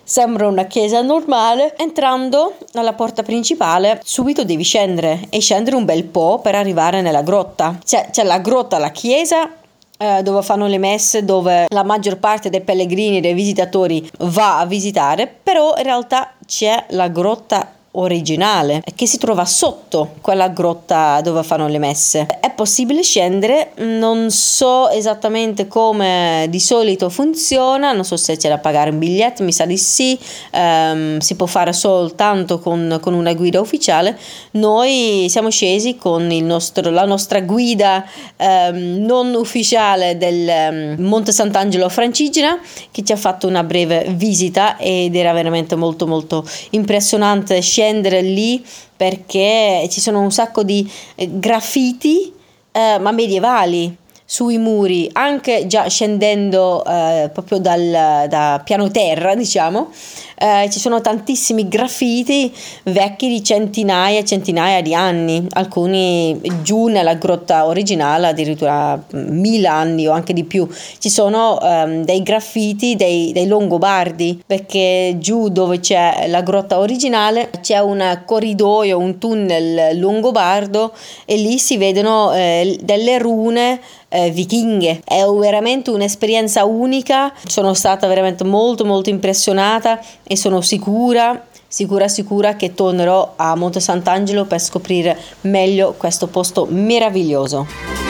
Sembra 0.08 0.46
una 0.46 0.64
chiesa 0.64 1.02
normale. 1.02 1.76
Entrando 1.76 2.54
dalla 2.72 2.94
porta 2.94 3.22
principale, 3.22 4.00
subito 4.02 4.42
devi 4.42 4.62
scendere 4.62 5.26
e 5.28 5.38
scendere 5.40 5.76
un 5.76 5.84
bel 5.84 6.04
po' 6.04 6.38
per 6.38 6.54
arrivare 6.54 7.02
nella 7.02 7.20
grotta. 7.20 7.78
C'è, 7.84 8.08
c'è 8.10 8.22
la 8.22 8.38
grotta, 8.38 8.78
la 8.78 8.90
chiesa 8.90 9.50
eh, 9.98 10.22
dove 10.22 10.40
fanno 10.40 10.66
le 10.66 10.78
messe, 10.78 11.26
dove 11.26 11.66
la 11.68 11.82
maggior 11.82 12.16
parte 12.16 12.48
dei 12.48 12.62
pellegrini, 12.62 13.20
dei 13.20 13.34
visitatori 13.34 14.10
va 14.20 14.60
a 14.60 14.64
visitare, 14.64 15.26
però 15.26 15.74
in 15.76 15.82
realtà 15.82 16.32
c'è 16.46 16.86
la 16.88 17.08
grotta 17.08 17.74
originale 17.92 18.82
che 18.94 19.06
si 19.06 19.18
trova 19.18 19.44
sotto 19.44 20.14
quella 20.20 20.48
grotta 20.48 21.20
dove 21.20 21.42
fanno 21.42 21.68
le 21.68 21.78
messe. 21.78 22.37
Possibile 22.58 23.04
scendere, 23.04 23.70
non 23.76 24.32
so 24.32 24.88
esattamente 24.88 25.68
come 25.68 26.46
di 26.48 26.58
solito 26.58 27.08
funziona, 27.08 27.92
non 27.92 28.04
so 28.04 28.16
se 28.16 28.36
c'è 28.36 28.48
da 28.48 28.58
pagare 28.58 28.90
un 28.90 28.98
biglietto, 28.98 29.44
mi 29.44 29.52
sa 29.52 29.64
di 29.64 29.78
sì, 29.78 30.18
um, 30.54 31.18
si 31.18 31.36
può 31.36 31.46
fare 31.46 31.72
soltanto 31.72 32.58
con, 32.58 32.98
con, 33.00 33.14
una 33.14 33.32
guida 33.34 33.60
ufficiale. 33.60 34.18
Noi 34.54 35.26
siamo 35.28 35.50
scesi 35.50 35.94
con 35.94 36.26
nostro, 36.26 36.90
la 36.90 37.04
nostra 37.04 37.42
guida 37.42 38.04
um, 38.38 39.04
non 39.04 39.34
ufficiale 39.34 40.18
del 40.18 40.96
um, 40.98 41.06
Monte 41.06 41.30
Sant'Angelo 41.30 41.88
Francigena 41.88 42.58
che 42.90 43.04
ci 43.04 43.12
ha 43.12 43.16
fatto 43.16 43.46
una 43.46 43.62
breve 43.62 44.06
visita 44.16 44.78
ed 44.78 45.14
era 45.14 45.32
veramente 45.32 45.76
molto 45.76 46.08
molto 46.08 46.44
impressionante 46.70 47.60
scendere 47.60 48.20
lì 48.20 48.66
perché 48.96 49.86
ci 49.92 50.00
sono 50.00 50.20
un 50.20 50.32
sacco 50.32 50.64
di 50.64 50.90
eh, 51.14 51.28
graffiti 51.38 52.32
eh, 52.72 52.98
ma 52.98 53.12
medievali 53.12 53.96
sui 54.30 54.58
muri, 54.58 55.08
anche 55.14 55.66
già 55.66 55.88
scendendo 55.88 56.84
eh, 56.84 57.30
proprio 57.32 57.56
dal 57.56 58.26
da 58.28 58.60
piano 58.62 58.90
terra, 58.90 59.34
diciamo, 59.34 59.88
eh, 60.36 60.68
ci 60.70 60.78
sono 60.78 61.00
tantissimi 61.00 61.66
graffiti 61.66 62.52
vecchi 62.84 63.28
di 63.28 63.42
centinaia 63.42 64.18
e 64.18 64.26
centinaia 64.26 64.82
di 64.82 64.94
anni, 64.94 65.46
alcuni 65.52 66.38
giù 66.60 66.88
nella 66.88 67.14
grotta 67.14 67.64
originale 67.64 68.26
addirittura 68.26 69.02
mille 69.12 69.66
anni 69.66 70.06
o 70.06 70.12
anche 70.12 70.34
di 70.34 70.44
più. 70.44 70.68
Ci 70.98 71.08
sono 71.08 71.56
um, 71.62 72.04
dei 72.04 72.22
graffiti 72.22 72.96
dei, 72.96 73.32
dei, 73.32 73.46
Longobardi 73.46 74.42
perché 74.46 75.16
giù 75.18 75.48
dove 75.48 75.80
c'è 75.80 76.26
la 76.28 76.42
grotta 76.42 76.78
originale 76.78 77.48
c'è 77.62 77.78
un 77.78 78.20
corridoio, 78.26 78.98
un 78.98 79.16
tunnel 79.16 79.98
longobardo 79.98 80.92
e 81.24 81.36
lì 81.36 81.58
si 81.58 81.78
vedono 81.78 82.34
eh, 82.34 82.78
delle 82.82 83.16
rune 83.16 83.80
eh, 84.08 84.30
vichinghe. 84.30 85.02
È 85.04 85.24
veramente 85.24 85.90
un'esperienza 85.90 86.64
unica, 86.64 87.32
sono 87.46 87.74
stata 87.74 88.06
veramente 88.06 88.44
molto 88.44 88.84
molto 88.84 89.10
impressionata 89.10 90.00
e 90.22 90.36
sono 90.36 90.60
sicura 90.60 91.44
sicura 91.70 92.08
sicura 92.08 92.56
che 92.56 92.72
tornerò 92.72 93.34
a 93.36 93.54
Monte 93.54 93.78
Sant'Angelo 93.78 94.46
per 94.46 94.58
scoprire 94.58 95.18
meglio 95.42 95.94
questo 95.98 96.26
posto 96.26 96.66
meraviglioso. 96.68 98.07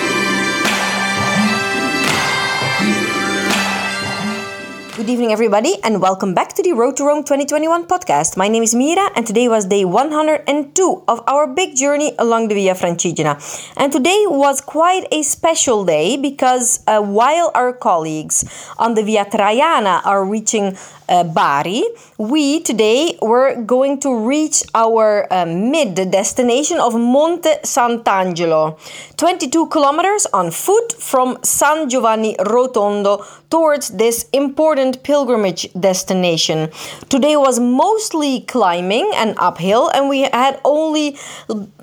Good 4.98 5.10
evening, 5.10 5.30
everybody, 5.30 5.76
and 5.84 6.02
welcome 6.02 6.34
back 6.34 6.54
to 6.54 6.62
the 6.64 6.72
Road 6.72 6.96
to 6.96 7.04
Rome 7.04 7.22
2021 7.22 7.86
podcast. 7.86 8.36
My 8.36 8.48
name 8.48 8.64
is 8.64 8.74
Mira, 8.74 9.12
and 9.14 9.24
today 9.24 9.46
was 9.46 9.64
day 9.66 9.84
102 9.84 11.04
of 11.06 11.22
our 11.28 11.46
big 11.46 11.76
journey 11.76 12.14
along 12.18 12.48
the 12.48 12.56
Via 12.56 12.74
Francigena. 12.74 13.38
And 13.76 13.92
today 13.92 14.24
was 14.26 14.60
quite 14.60 15.06
a 15.12 15.22
special 15.22 15.84
day 15.84 16.16
because 16.16 16.82
uh, 16.88 17.00
while 17.00 17.52
our 17.54 17.72
colleagues 17.72 18.44
on 18.76 18.94
the 18.94 19.04
Via 19.04 19.24
Traiana 19.26 20.04
are 20.04 20.24
reaching 20.24 20.76
uh, 21.08 21.22
Bari, 21.22 21.84
we 22.18 22.60
today 22.60 23.16
were 23.22 23.54
going 23.62 24.00
to 24.00 24.26
reach 24.26 24.64
our 24.74 25.32
uh, 25.32 25.46
mid 25.46 25.94
destination 26.10 26.80
of 26.80 26.94
Monte 26.94 27.48
Sant'Angelo, 27.62 28.76
22 29.16 29.68
kilometers 29.68 30.26
on 30.32 30.50
foot 30.50 30.92
from 30.92 31.38
San 31.44 31.88
Giovanni 31.88 32.34
Rotondo 32.40 33.24
towards 33.50 33.90
this 33.90 34.28
important 34.32 35.02
pilgrimage 35.02 35.72
destination. 35.72 36.70
Today 37.08 37.36
was 37.36 37.58
mostly 37.58 38.42
climbing 38.42 39.10
and 39.14 39.34
uphill, 39.38 39.88
and 39.94 40.08
we 40.08 40.22
had 40.22 40.60
only 40.64 41.16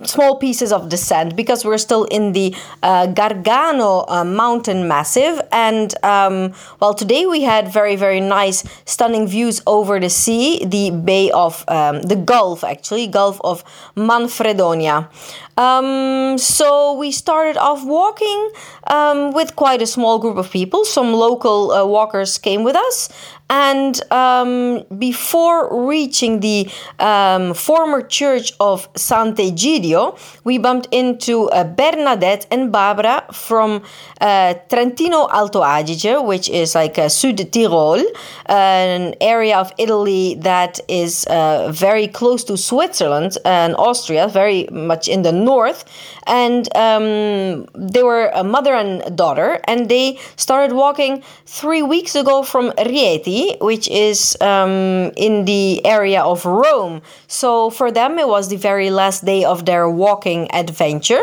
small 0.04 0.38
pieces 0.38 0.72
of 0.72 0.90
descent 0.90 1.36
because 1.36 1.66
we're 1.66 1.80
still 1.80 2.06
in 2.06 2.34
the 2.34 2.56
uh, 2.84 3.08
Gargano 3.08 4.06
uh, 4.08 4.24
mountain 4.24 4.88
massive. 4.88 5.42
And 5.52 5.94
um, 6.04 6.54
well, 6.80 6.94
today 6.94 7.26
we 7.26 7.42
had 7.42 7.68
very, 7.68 7.96
very 7.96 8.20
nice, 8.20 8.64
stunning 8.86 9.28
views 9.28 9.62
over 9.66 10.00
the 10.00 10.10
sea, 10.10 10.64
the 10.66 10.92
Bay 10.92 11.32
of 11.32 11.66
um, 11.68 12.04
the 12.04 12.16
Gulf, 12.16 12.64
actually, 12.64 13.08
Gulf 13.08 13.42
of 13.44 13.64
Manfredonia. 13.96 15.10
Um, 15.58 16.38
so 16.38 16.94
we 16.94 17.12
started 17.12 17.58
off 17.58 17.86
walking 17.86 18.52
um, 18.88 19.32
with 19.34 19.56
quite 19.56 19.82
a 19.82 19.88
small 19.88 20.20
group 20.20 20.38
of 20.38 20.52
people. 20.52 20.84
Some 20.86 21.14
local 21.14 21.72
uh, 21.72 21.86
walkers 21.86 22.38
came 22.38 22.64
with 22.64 22.76
us, 22.76 23.10
and 23.50 24.02
um, 24.12 24.84
before 24.98 25.88
reaching 25.88 26.40
the 26.40 26.68
um, 26.98 27.54
former 27.54 28.02
church 28.02 28.52
of 28.60 28.92
Sant'Egidio, 28.94 30.18
we 30.44 30.58
bumped 30.58 30.88
into 30.92 31.48
uh, 31.50 31.64
Bernadette 31.64 32.48
and 32.50 32.72
Barbara 32.72 33.24
from 33.32 33.84
uh, 34.20 34.56
Trentino 34.70 35.28
Alto 35.32 35.62
Adige, 35.62 36.24
which 36.26 36.50
is 36.50 36.74
like 36.74 36.98
uh, 36.98 37.08
Sud 37.08 37.38
Tirol, 37.38 38.04
an 38.48 39.14
area 39.22 39.58
of 39.60 39.72
Italy 39.78 40.36
that 40.40 40.80
is 40.88 41.26
uh, 41.26 41.72
very 41.72 42.08
close 42.08 42.44
to 42.46 42.58
Switzerland 42.58 43.38
and 43.46 43.76
Austria, 43.76 44.28
very 44.28 44.68
much 44.72 45.08
in 45.08 45.22
the 45.22 45.32
north. 45.32 45.86
And 46.26 46.68
um, 46.76 47.68
they 47.76 48.02
were 48.02 48.32
a 48.34 48.44
mother 48.44 48.74
and 48.74 49.16
daughter, 49.16 49.60
and 49.68 49.88
they 49.88 50.18
started 50.36 50.76
walking 50.76 51.24
three 51.46 51.84
weeks 51.84 52.16
ago 52.16 52.42
from 52.42 52.72
Rieti 52.72 53.35
which 53.60 53.88
is 53.90 54.38
um, 54.42 55.12
in 55.16 55.46
the 55.46 55.86
area 55.86 56.22
of 56.22 56.46
Rome. 56.46 57.02
So 57.28 57.70
for 57.70 57.92
them, 57.92 58.20
it 58.20 58.28
was 58.28 58.50
the 58.50 58.58
very 58.58 58.90
last 58.90 59.26
day 59.26 59.44
of 59.44 59.66
their 59.66 59.90
walking 59.90 60.48
adventure, 60.54 61.22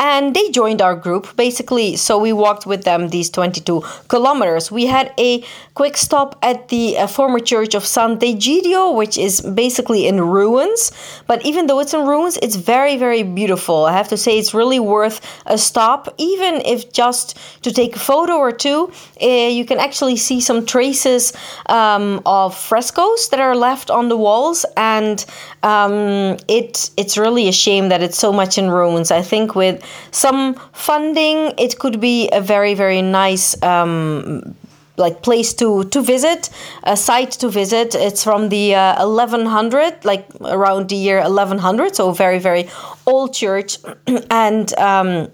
and 0.00 0.34
they 0.34 0.50
joined 0.50 0.80
our 0.80 0.96
group 0.96 1.36
basically. 1.36 1.96
So 1.96 2.18
we 2.18 2.32
walked 2.32 2.66
with 2.66 2.84
them 2.84 3.08
these 3.08 3.30
22 3.30 3.82
kilometers. 4.08 4.70
We 4.70 4.86
had 4.86 5.12
a 5.18 5.44
quick 5.74 5.96
stop 5.96 6.36
at 6.42 6.68
the 6.68 6.98
uh, 6.98 7.06
former 7.06 7.38
church 7.38 7.74
of 7.74 7.84
Sant'Egidio, 7.84 8.94
which 8.94 9.16
is 9.16 9.40
basically 9.40 10.06
in 10.06 10.20
ruins. 10.20 10.92
But 11.26 11.44
even 11.44 11.66
though 11.66 11.80
it's 11.80 11.94
in 11.94 12.06
ruins, 12.06 12.38
it's 12.42 12.56
very, 12.56 12.96
very 12.96 13.22
beautiful. 13.22 13.84
I 13.84 13.92
have 13.92 14.08
to 14.08 14.16
say, 14.16 14.38
it's 14.38 14.54
really 14.54 14.80
worth 14.80 15.20
a 15.46 15.58
stop, 15.58 16.12
even 16.18 16.54
if 16.64 16.92
just 16.92 17.36
to 17.62 17.70
take 17.72 17.96
a 17.96 17.98
photo 17.98 18.34
or 18.34 18.52
two. 18.52 18.90
Uh, 19.22 19.26
you 19.58 19.64
can 19.64 19.78
actually 19.78 20.16
see 20.16 20.40
some 20.40 20.66
traces 20.66 21.32
um, 21.66 22.20
of 22.26 22.56
frescoes 22.56 23.28
that 23.30 23.40
are 23.40 23.56
left 23.56 23.90
on 23.90 24.08
the 24.08 24.16
walls, 24.16 24.64
and 24.76 25.24
um, 25.62 26.36
it 26.48 26.90
it's 26.96 27.16
really 27.18 27.48
a 27.48 27.52
shame 27.52 27.88
that 27.88 28.02
it's 28.02 28.18
so 28.18 28.32
much 28.32 28.58
in 28.58 28.70
ruins. 28.70 29.10
I 29.10 29.22
think 29.22 29.54
with 29.54 29.82
some 30.10 30.54
funding, 30.72 31.52
it 31.58 31.78
could 31.78 32.00
be 32.00 32.28
a 32.30 32.40
very 32.40 32.74
very 32.74 33.02
nice. 33.02 33.60
Um, 33.62 34.54
like 34.98 35.22
place 35.22 35.54
to 35.54 35.84
to 35.84 36.02
visit 36.02 36.50
a 36.82 36.96
site 36.96 37.30
to 37.30 37.48
visit 37.48 37.94
it's 37.94 38.24
from 38.24 38.48
the 38.48 38.74
uh, 38.74 39.06
1100 39.06 40.04
like 40.04 40.26
around 40.40 40.88
the 40.88 40.96
year 40.96 41.20
1100 41.20 41.94
so 41.94 42.10
very 42.10 42.40
very 42.40 42.68
old 43.06 43.32
church 43.32 43.78
and 44.30 44.76
um, 44.78 45.28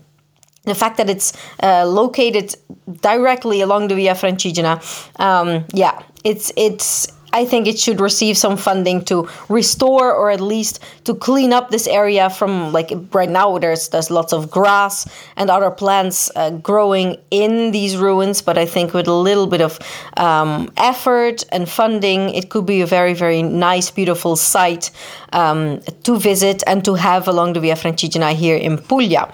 the 0.65 0.75
fact 0.75 0.97
that 0.97 1.11
it's 1.11 1.33
uh, 1.63 1.87
located 1.87 2.55
directly 3.01 3.61
along 3.61 3.89
the 3.89 3.95
Via 3.95 4.15
Francigena, 4.15 4.81
um, 5.21 5.65
yeah, 5.73 6.03
it's 6.25 6.53
it's 6.57 7.13
I 7.35 7.45
think 7.45 7.67
it 7.67 7.81
should 7.81 8.01
receive 8.01 8.39
some 8.39 8.57
funding 8.57 9.05
to 9.07 9.29
restore 9.49 10.13
or 10.13 10.31
at 10.31 10.41
least 10.41 10.79
to 11.03 11.15
clean 11.17 11.53
up 11.53 11.71
this 11.71 11.89
area 11.89 12.31
from 12.31 12.73
like 12.73 12.93
right 13.13 13.29
now 13.29 13.59
there's 13.59 13.89
there's 13.89 14.09
lots 14.09 14.33
of 14.33 14.53
grass 14.53 15.05
and 15.37 15.51
other 15.51 15.71
plants 15.71 16.31
uh, 16.37 16.51
growing 16.51 17.17
in 17.33 17.73
these 17.73 17.97
ruins 17.97 18.41
but 18.41 18.57
I 18.57 18.67
think 18.67 18.95
with 18.95 19.09
a 19.09 19.13
little 19.13 19.49
bit 19.49 19.61
of 19.61 19.81
um, 20.17 20.71
effort 20.77 21.45
and 21.51 21.69
funding 21.69 22.31
it 22.31 22.51
could 22.51 22.67
be 22.67 22.83
a 22.83 22.87
very 22.87 23.15
very 23.15 23.43
nice 23.43 23.91
beautiful 23.91 24.37
site 24.37 24.93
um, 25.33 25.81
to 26.05 26.17
visit 26.17 26.63
and 26.69 26.85
to 26.85 26.95
have 26.95 27.27
along 27.27 27.55
the 27.55 27.61
Via 27.61 27.75
Francigena 27.75 28.33
here 28.33 28.57
in 28.57 28.79
Puglia. 28.79 29.29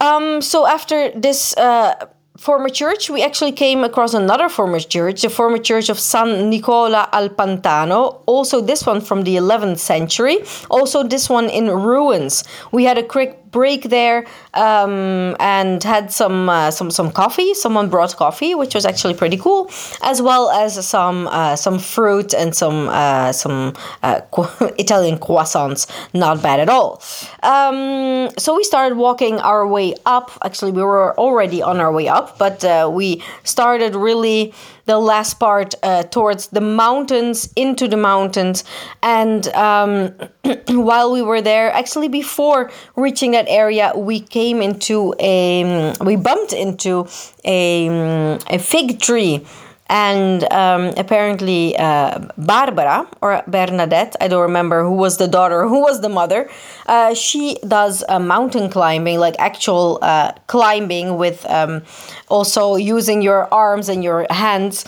Um, 0.00 0.40
so 0.40 0.66
after 0.66 1.10
this 1.10 1.56
uh, 1.56 2.06
former 2.38 2.68
church, 2.68 3.10
we 3.10 3.22
actually 3.22 3.52
came 3.52 3.82
across 3.82 4.14
another 4.14 4.48
former 4.48 4.78
church, 4.78 5.22
the 5.22 5.28
former 5.28 5.58
church 5.58 5.88
of 5.88 5.98
San 5.98 6.48
Nicola 6.48 7.08
al 7.12 7.28
Pantano. 7.28 8.22
Also, 8.26 8.60
this 8.60 8.86
one 8.86 9.00
from 9.00 9.24
the 9.24 9.36
11th 9.36 9.78
century. 9.78 10.38
Also, 10.70 11.02
this 11.02 11.28
one 11.28 11.50
in 11.50 11.68
ruins. 11.68 12.44
We 12.70 12.84
had 12.84 12.96
a 12.96 13.02
quick 13.02 13.47
break 13.50 13.84
there 13.84 14.26
um, 14.54 15.36
and 15.40 15.82
had 15.82 16.12
some 16.12 16.48
uh, 16.48 16.70
some 16.70 16.90
some 16.90 17.10
coffee. 17.10 17.54
Someone 17.54 17.88
brought 17.88 18.16
coffee, 18.16 18.54
which 18.54 18.74
was 18.74 18.84
actually 18.84 19.14
pretty 19.14 19.36
cool, 19.36 19.70
as 20.02 20.20
well 20.22 20.50
as 20.50 20.86
some 20.86 21.26
uh, 21.28 21.56
some 21.56 21.78
fruit 21.78 22.34
and 22.34 22.54
some 22.54 22.88
uh, 22.88 23.32
some 23.32 23.74
uh, 24.02 24.20
Italian 24.78 25.18
croissants. 25.18 25.86
Not 26.14 26.42
bad 26.42 26.60
at 26.60 26.68
all. 26.68 27.02
Um, 27.42 28.30
so 28.38 28.56
we 28.56 28.64
started 28.64 28.96
walking 28.96 29.38
our 29.40 29.66
way 29.66 29.94
up. 30.06 30.30
Actually, 30.44 30.72
we 30.72 30.82
were 30.82 31.18
already 31.18 31.62
on 31.62 31.80
our 31.80 31.92
way 31.92 32.08
up, 32.08 32.38
but 32.38 32.64
uh, 32.64 32.90
we 32.92 33.22
started 33.44 33.94
really 33.94 34.52
the 34.88 34.98
last 34.98 35.38
part 35.38 35.74
uh, 35.82 36.02
towards 36.04 36.48
the 36.48 36.62
mountains, 36.62 37.52
into 37.54 37.86
the 37.86 37.96
mountains. 37.96 38.64
And 39.02 39.46
um, 39.48 40.14
while 40.68 41.12
we 41.12 41.22
were 41.22 41.42
there, 41.42 41.70
actually, 41.72 42.08
before 42.08 42.70
reaching 42.96 43.32
that 43.32 43.46
area, 43.48 43.92
we 43.96 44.20
came 44.20 44.62
into 44.62 45.14
a, 45.20 45.92
we 46.00 46.16
bumped 46.16 46.52
into 46.52 47.06
a, 47.44 48.38
a 48.48 48.58
fig 48.58 49.00
tree 49.00 49.46
and 49.88 50.44
um, 50.52 50.92
apparently 50.96 51.76
uh, 51.78 52.18
Barbara 52.36 53.08
or 53.22 53.42
Bernadette, 53.46 54.16
I 54.20 54.28
don't 54.28 54.42
remember 54.42 54.84
who 54.84 54.92
was 54.92 55.16
the 55.16 55.28
daughter, 55.28 55.66
who 55.68 55.80
was 55.80 56.00
the 56.00 56.08
mother. 56.08 56.50
Uh, 56.86 57.14
she 57.14 57.58
does 57.66 58.04
uh, 58.08 58.18
mountain 58.18 58.68
climbing, 58.68 59.18
like 59.18 59.34
actual 59.38 59.98
uh, 60.02 60.32
climbing 60.46 61.16
with 61.16 61.48
um, 61.48 61.82
also 62.28 62.76
using 62.76 63.22
your 63.22 63.52
arms 63.52 63.88
and 63.88 64.04
your 64.04 64.26
hands, 64.30 64.84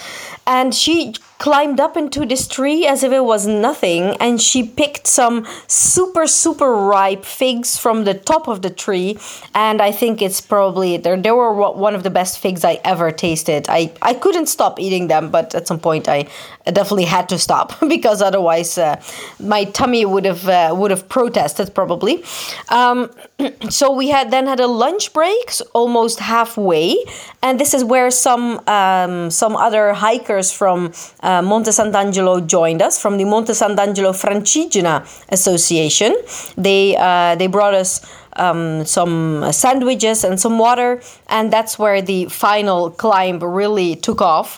and 0.47 0.75
she 0.75 1.15
climbed 1.41 1.81
up 1.81 1.97
into 1.97 2.27
this 2.27 2.47
tree 2.47 2.87
as 2.87 3.03
if 3.03 3.11
it 3.13 3.25
was 3.25 3.47
nothing 3.47 4.15
and 4.21 4.41
she 4.41 4.63
picked 4.63 5.07
some 5.07 5.47
super 5.67 6.27
super 6.27 6.71
ripe 6.75 7.25
figs 7.25 7.79
from 7.79 8.05
the 8.05 8.13
top 8.13 8.47
of 8.47 8.61
the 8.61 8.69
tree 8.69 9.19
and 9.55 9.81
i 9.81 9.91
think 9.91 10.21
it's 10.21 10.41
probably 10.41 10.99
they 10.99 11.17
they 11.17 11.31
were 11.31 11.53
one 11.73 11.95
of 11.95 12.03
the 12.03 12.11
best 12.11 12.39
figs 12.39 12.63
i 12.63 12.79
ever 12.85 13.11
tasted. 13.11 13.67
I 13.69 13.91
i 14.03 14.13
couldn't 14.13 14.47
stop 14.47 14.79
eating 14.79 15.09
them 15.09 15.31
but 15.31 15.55
at 15.55 15.67
some 15.67 15.81
point 15.81 16.09
i 16.09 16.29
definitely 16.67 17.05
had 17.05 17.29
to 17.31 17.39
stop 17.39 17.79
because 17.95 18.21
otherwise 18.21 18.77
uh, 18.77 19.01
my 19.39 19.65
tummy 19.65 20.05
would 20.05 20.27
have 20.27 20.47
uh, 20.49 20.75
would 20.77 20.91
have 20.91 21.09
protested 21.09 21.75
probably. 21.75 22.23
Um, 22.69 23.11
so 23.71 23.93
we 23.93 24.09
had 24.09 24.31
then 24.31 24.47
had 24.47 24.61
a 24.61 24.67
lunch 24.67 25.13
break 25.13 25.47
almost 25.73 26.21
halfway 26.21 26.97
and 27.43 27.59
this 27.59 27.73
is 27.75 27.83
where 27.85 28.11
some 28.11 28.61
um, 28.69 29.31
some 29.31 29.57
other 29.57 29.95
hikers 29.95 30.53
from 30.53 30.93
uh, 31.23 31.30
uh, 31.31 31.43
Monte 31.43 31.71
Sant'Angelo 31.71 32.47
joined 32.47 32.83
us 32.83 33.01
from 33.01 33.17
the 33.17 33.25
Monte 33.25 33.53
Sant'Angelo 33.53 34.13
Francigena 34.13 34.95
Association. 35.29 36.13
They 36.57 36.97
uh, 36.97 37.37
they 37.37 37.47
brought 37.47 37.75
us 37.75 38.01
um, 38.41 38.85
some 38.85 39.53
sandwiches 39.53 40.25
and 40.25 40.41
some 40.41 40.59
water, 40.59 41.01
and 41.29 41.53
that's 41.53 41.79
where 41.79 42.01
the 42.01 42.25
final 42.27 42.91
climb 42.91 43.39
really 43.39 43.97
took 43.97 44.21
off. 44.21 44.51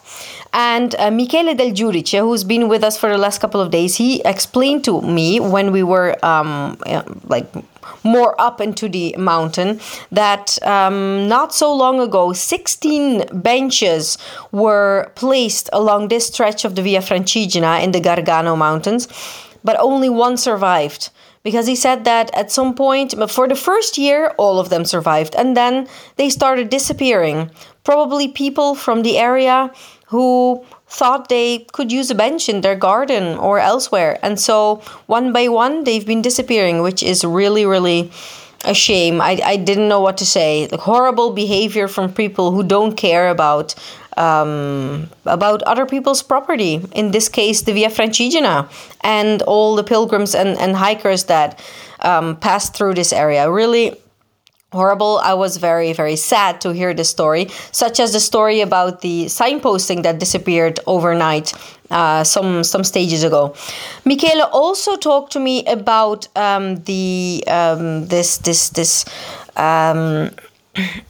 And 0.55 0.95
uh, 0.99 1.11
Michele 1.11 1.55
Del 1.55 1.73
Giudice, 1.73 2.21
who's 2.21 2.45
been 2.45 2.69
with 2.69 2.85
us 2.85 2.97
for 2.99 3.09
the 3.09 3.19
last 3.19 3.41
couple 3.41 3.61
of 3.61 3.71
days, 3.71 3.97
he 3.97 4.23
explained 4.23 4.85
to 4.85 5.01
me 5.03 5.41
when 5.41 5.73
we 5.73 5.83
were 5.83 6.17
um, 6.25 6.79
like 7.25 7.47
more 8.05 8.41
up 8.41 8.61
into 8.61 8.89
the 8.89 9.15
mountain 9.19 9.81
that 10.11 10.62
um, 10.67 11.29
not 11.29 11.55
so 11.55 11.75
long 11.75 12.01
ago 12.01 12.33
16 12.33 13.25
benches 13.33 14.19
were 14.51 15.11
placed 15.15 15.69
along 15.73 16.09
this 16.09 16.27
stretch 16.27 16.65
of 16.65 16.75
the 16.75 16.83
Via 16.83 17.01
Francigena 17.01 17.83
in 17.83 17.93
the 17.93 18.01
Gargano 18.01 18.57
Mountains, 18.57 19.09
but 19.65 19.77
only 19.79 20.09
one 20.09 20.37
survived 20.37 21.11
because 21.42 21.66
he 21.66 21.75
said 21.75 22.04
that 22.04 22.32
at 22.34 22.50
some 22.50 22.75
point 22.75 23.14
but 23.16 23.30
for 23.30 23.49
the 23.49 23.54
first 23.54 23.99
year 23.99 24.32
all 24.38 24.58
of 24.58 24.68
them 24.68 24.84
survived 24.84 25.34
and 25.37 25.56
then 25.56 25.88
they 26.16 26.30
started 26.30 26.68
disappearing 26.68 27.50
probably 27.84 28.28
people 28.28 28.75
from 28.75 29.02
the 29.02 29.18
area 29.18 29.70
who 30.12 30.62
thought 30.92 31.30
they 31.30 31.61
could 31.72 31.90
use 31.90 32.11
a 32.11 32.14
bench 32.14 32.49
in 32.49 32.61
their 32.61 32.76
garden 32.76 33.38
or 33.38 33.58
elsewhere. 33.58 34.18
And 34.22 34.38
so 34.38 34.82
one 35.06 35.32
by 35.32 35.49
one, 35.49 35.84
they've 35.84 36.06
been 36.06 36.20
disappearing, 36.20 36.82
which 36.82 37.02
is 37.02 37.25
really, 37.25 37.64
really 37.64 38.12
a 38.66 38.75
shame. 38.75 39.22
I, 39.22 39.40
I 39.42 39.56
didn't 39.56 39.88
know 39.88 40.00
what 40.00 40.18
to 40.18 40.26
say. 40.26 40.68
Like 40.70 40.80
horrible 40.80 41.32
behavior 41.32 41.88
from 41.88 42.12
people 42.12 42.52
who 42.52 42.62
don't 42.62 42.94
care 42.94 43.30
about 43.30 43.75
um, 44.16 45.09
about 45.25 45.62
other 45.62 45.87
people's 45.87 46.23
property. 46.23 46.81
In 46.95 47.11
this 47.11 47.28
case, 47.28 47.62
the 47.62 47.73
Via 47.73 47.88
Francigena 47.88 48.69
and 49.00 49.42
all 49.42 49.76
the 49.76 49.85
pilgrims 49.85 50.35
and, 50.35 50.59
and 50.59 50.76
hikers 50.76 51.25
that 51.25 51.61
um, 52.00 52.37
pass 52.37 52.71
through 52.71 52.95
this 52.95 53.12
area. 53.12 53.50
Really 53.50 53.97
horrible. 54.73 55.21
I 55.23 55.35
was 55.35 55.59
very, 55.59 55.92
very 55.92 56.16
sad 56.16 56.61
to 56.62 56.73
hear 56.73 56.95
the 56.95 57.04
story, 57.04 57.49
such 57.73 58.00
as 58.00 58.12
the 58.12 58.21
story 58.21 58.61
about 58.61 59.02
the 59.02 59.26
signposting 59.26 60.02
that 60.02 60.19
disappeared 60.19 60.81
overnight 60.87 61.52
uh, 61.90 62.25
some 62.25 62.64
some 62.64 62.85
stages 62.85 63.23
ago. 63.23 63.54
Michele 64.04 64.49
also 64.52 64.97
talked 64.97 65.33
to 65.33 65.40
me 65.40 65.64
about 65.66 66.26
um, 66.37 66.76
the 66.85 67.45
um, 67.47 68.07
this 68.07 68.38
this 68.38 68.71
this. 68.71 69.04
Um, 69.57 70.31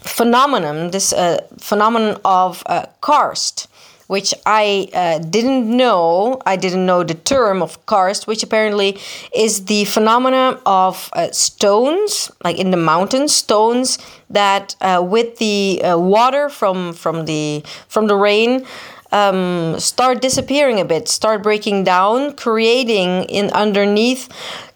phenomenon, 0.00 0.90
this 0.90 1.12
uh, 1.12 1.38
phenomenon 1.59 2.21
of 2.25 2.62
uh, 2.66 2.87
karst, 3.00 3.69
which 4.09 4.35
I 4.45 4.88
uh, 4.92 5.19
didn't 5.19 5.75
know. 5.75 6.40
I 6.45 6.57
didn't 6.57 6.85
know 6.85 7.02
the 7.02 7.14
term 7.14 7.62
of 7.62 7.85
karst, 7.87 8.26
which 8.26 8.42
apparently 8.42 8.99
is 9.35 9.64
the 9.66 9.85
phenomena 9.85 10.61
of 10.66 11.09
uh, 11.14 11.31
stones, 11.31 12.31
like 12.45 12.59
in 12.59 12.71
the 12.71 12.76
mountains, 12.76 13.35
stones 13.35 13.99
that 14.28 14.76
uh, 14.81 15.02
with 15.02 15.38
the 15.38 15.81
uh, 15.85 15.99
water 15.99 16.49
from 16.49 16.92
from 16.92 17.25
the 17.26 17.62
from 17.88 18.07
the 18.07 18.16
rain. 18.16 18.66
Um, 19.14 19.78
start 19.78 20.23
disappearing 20.23 20.81
a 20.81 20.87
bit, 20.87 21.07
start 21.07 21.42
breaking 21.42 21.85
down, 21.85 22.33
creating 22.33 23.25
in 23.25 23.50
underneath 23.50 24.26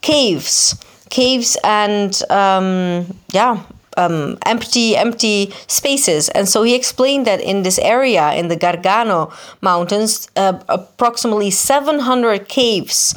caves, 0.03 0.77
caves 1.09 1.57
and 1.65 2.13
um, 2.29 3.17
yeah, 3.33 3.63
um, 3.97 4.39
empty 4.47 4.97
empty 4.97 5.53
spaces. 5.67 6.29
And 6.31 6.49
so 6.49 6.63
he 6.63 6.75
explained 6.75 7.27
that 7.27 7.41
in 7.41 7.63
this 7.63 7.79
area 7.79 8.33
in 8.33 8.49
the 8.49 8.57
gargano 8.57 9.33
mountains 9.61 10.29
uh, 10.37 10.59
approximately 10.69 11.51
700 11.51 12.49
caves 12.49 13.15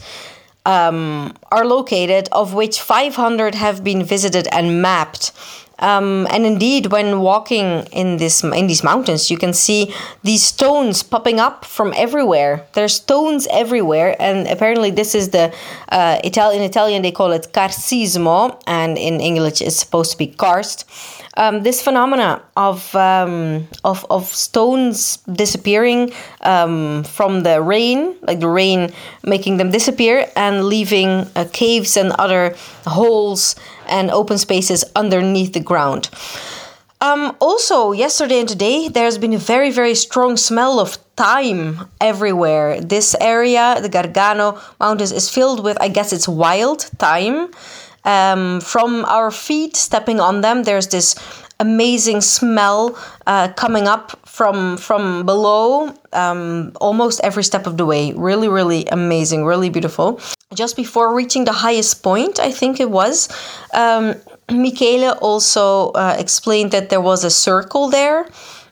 um, 0.66 1.34
are 1.52 1.66
located 1.66 2.30
of 2.32 2.54
which 2.54 2.80
500 2.80 3.56
have 3.56 3.84
been 3.84 4.04
visited 4.04 4.48
and 4.52 4.82
mapped 4.82 5.32
um, 5.80 6.28
and 6.30 6.46
indeed, 6.46 6.88
when 6.88 7.22
walking 7.22 7.86
in 7.92 8.18
this 8.18 8.44
in 8.44 8.68
these 8.68 8.84
mountains, 8.84 9.32
you 9.32 9.38
can 9.38 9.54
see 9.54 9.94
these 10.24 10.44
stones 10.44 11.04
popping 11.04 11.40
up 11.40 11.66
from 11.66 11.94
everywhere. 11.96 12.66
There's 12.74 12.96
stones 12.96 13.48
everywhere, 13.52 14.16
and 14.20 14.48
apparently 14.48 14.92
this 14.92 15.16
is 15.16 15.30
the 15.30 15.54
uh. 15.92 16.20
In 16.24 16.62
Italian, 16.62 17.02
they 17.02 17.12
call 17.12 17.32
it 17.32 17.50
carsismo, 17.54 18.62
and 18.66 18.98
in 18.98 19.20
English, 19.22 19.62
it's 19.62 19.76
supposed 19.76 20.12
to 20.12 20.18
be 20.18 20.28
karst 20.28 20.86
um, 21.40 21.64
this 21.64 21.82
phenomena 21.82 22.42
of, 22.58 22.94
um, 22.96 23.68
of, 23.84 24.06
of 24.10 24.26
stones 24.26 25.18
disappearing 25.32 26.12
um, 26.42 27.04
from 27.06 27.44
the 27.44 27.62
rain, 27.62 28.16
like 28.22 28.42
the 28.42 28.50
rain 28.50 28.92
making 29.24 29.58
them 29.58 29.72
disappear 29.72 30.30
and 30.36 30.66
leaving 30.66 31.26
uh, 31.36 31.46
caves 31.54 31.96
and 31.96 32.12
other 32.20 32.56
holes 32.86 33.56
and 33.90 34.12
open 34.12 34.38
spaces 34.38 34.84
underneath 34.96 35.54
the 35.54 35.60
ground. 35.60 36.10
Um, 37.02 37.36
also, 37.40 37.94
yesterday 37.94 38.40
and 38.42 38.50
today, 38.50 38.90
there's 38.90 39.18
been 39.18 39.34
a 39.34 39.38
very, 39.38 39.72
very 39.72 39.96
strong 39.96 40.36
smell 40.36 40.80
of 40.80 40.96
thyme 41.16 41.88
everywhere. 42.02 42.82
This 42.82 43.16
area, 43.22 43.80
the 43.82 43.88
Gargano 43.88 44.60
Mountains, 44.82 45.14
is 45.14 45.30
filled 45.30 45.64
with, 45.64 45.78
I 45.82 45.88
guess 45.88 46.12
it's 46.12 46.28
wild 46.28 46.82
thyme 47.00 47.52
um, 48.06 48.62
from 48.62 49.06
our 49.06 49.32
feet 49.32 49.76
stepping 49.76 50.20
on 50.20 50.42
them 50.42 50.64
there's 50.64 50.88
this 50.88 51.16
amazing 51.60 52.22
smell 52.22 52.98
uh, 53.28 53.50
coming 53.56 53.88
up 53.88 54.26
from 54.40 54.78
from 54.78 55.26
below 55.26 55.92
um, 56.14 56.72
almost 56.80 57.20
every 57.30 57.44
step 57.44 57.68
of 57.68 57.76
the 57.76 57.86
way. 57.86 58.14
Really 58.14 58.48
really 58.48 58.86
amazing 58.88 59.44
really 59.44 59.70
beautiful. 59.70 60.08
Just 60.54 60.78
before 60.78 61.14
reaching 61.14 61.44
the 61.46 61.58
highest 61.66 62.02
point 62.02 62.40
i 62.40 62.52
think 62.60 62.80
it 62.80 62.90
was 62.90 63.30
um, 63.74 64.16
michele 64.64 65.12
also 65.22 65.92
uh, 65.92 66.16
explained 66.18 66.72
that 66.72 66.90
there 66.90 67.02
was 67.02 67.24
a 67.24 67.30
circle 67.30 67.90
there 67.90 68.26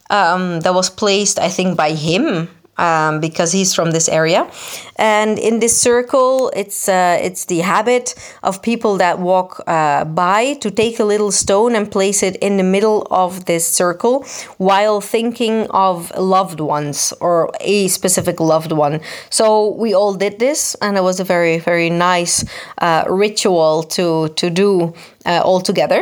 um, 0.10 0.62
that 0.62 0.74
was 0.74 0.90
placed 0.90 1.38
i 1.40 1.50
think 1.50 1.78
by 1.78 1.92
him 1.92 2.48
um, 2.78 3.20
because 3.20 3.52
he's 3.52 3.74
from 3.74 3.92
this 3.92 4.10
area. 4.10 4.50
And 4.96 5.38
in 5.40 5.60
this 5.60 5.80
circle, 5.80 6.52
it's 6.56 6.90
uh, 6.90 7.20
it's 7.22 7.46
the 7.46 7.60
habit 7.60 8.16
of 8.44 8.62
people 8.62 8.98
that 8.98 9.20
walk 9.20 9.62
uh, 9.68 10.06
by 10.06 10.56
to 10.56 10.72
take 10.72 11.00
a 11.00 11.04
little 11.04 11.32
stone 11.32 11.76
and 11.76 11.92
place 11.92 12.24
it 12.24 12.36
in 12.38 12.58
the 12.58 12.64
middle 12.64 13.08
of 13.12 13.46
this 13.46 13.68
circle 13.68 14.26
while 14.58 15.02
thinking 15.02 15.68
of 15.70 16.12
loved 16.18 16.60
ones 16.60 17.14
or 17.20 17.52
a 17.62 17.88
specific 17.88 18.40
loved 18.40 18.72
one. 18.72 19.02
So 19.30 19.76
we 19.76 19.94
all 19.94 20.14
did 20.14 20.40
this, 20.40 20.76
and 20.82 20.98
it 20.98 21.04
was 21.04 21.20
a 21.20 21.24
very 21.24 21.60
very 21.60 21.90
nice 21.90 22.46
uh, 22.80 23.04
ritual 23.10 23.84
to 23.84 24.30
to 24.30 24.50
do 24.50 24.94
uh, 25.26 25.42
all 25.44 25.62
together. 25.62 26.02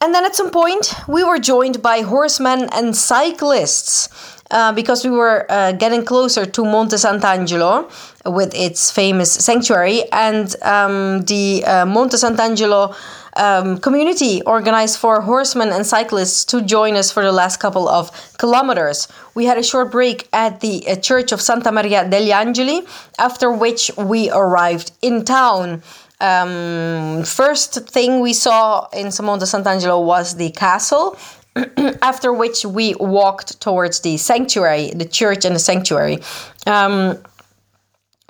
And 0.00 0.14
then 0.14 0.24
at 0.24 0.36
some 0.36 0.50
point, 0.50 0.94
we 1.08 1.24
were 1.24 1.40
joined 1.40 1.82
by 1.82 2.02
horsemen 2.02 2.68
and 2.72 2.94
cyclists. 2.94 4.08
Uh, 4.50 4.72
because 4.72 5.04
we 5.04 5.10
were 5.10 5.44
uh, 5.50 5.72
getting 5.72 6.02
closer 6.02 6.46
to 6.46 6.64
Monte 6.64 6.96
Sant'Angelo 6.96 7.90
with 8.24 8.54
its 8.54 8.90
famous 8.90 9.30
sanctuary, 9.30 10.04
and 10.10 10.56
um, 10.62 11.20
the 11.26 11.62
uh, 11.66 11.84
Monte 11.84 12.16
Sant'Angelo 12.16 12.96
um, 13.36 13.78
community 13.78 14.42
organized 14.42 14.98
for 14.98 15.20
horsemen 15.20 15.68
and 15.68 15.86
cyclists 15.86 16.44
to 16.46 16.62
join 16.62 16.96
us 16.96 17.12
for 17.12 17.22
the 17.22 17.32
last 17.32 17.58
couple 17.58 17.88
of 17.88 18.10
kilometers. 18.38 19.06
We 19.34 19.44
had 19.44 19.58
a 19.58 19.62
short 19.62 19.92
break 19.92 20.28
at 20.32 20.60
the 20.60 20.82
uh, 20.88 20.96
Church 20.96 21.30
of 21.32 21.40
Santa 21.40 21.70
Maria 21.70 22.08
degli 22.08 22.32
Angeli, 22.32 22.86
after 23.18 23.52
which 23.52 23.90
we 23.98 24.30
arrived 24.30 24.92
in 25.02 25.24
town. 25.24 25.82
Um, 26.20 27.22
first 27.22 27.88
thing 27.88 28.20
we 28.20 28.32
saw 28.32 28.88
in 28.92 29.12
Monte 29.22 29.46
Sant'Angelo 29.46 30.04
was 30.04 30.34
the 30.34 30.50
castle 30.50 31.16
after 32.02 32.32
which 32.32 32.64
we 32.64 32.94
walked 33.00 33.60
towards 33.60 34.00
the 34.00 34.16
sanctuary, 34.16 34.90
the 34.90 35.04
church 35.04 35.44
and 35.44 35.54
the 35.54 35.60
sanctuary. 35.60 36.18
Um, 36.66 37.18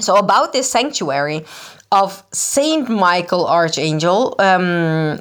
so, 0.01 0.17
about 0.17 0.53
this 0.53 0.71
sanctuary 0.71 1.45
of 1.91 2.23
Saint 2.33 2.89
Michael 2.89 3.47
Archangel, 3.47 4.37
um, 4.39 5.21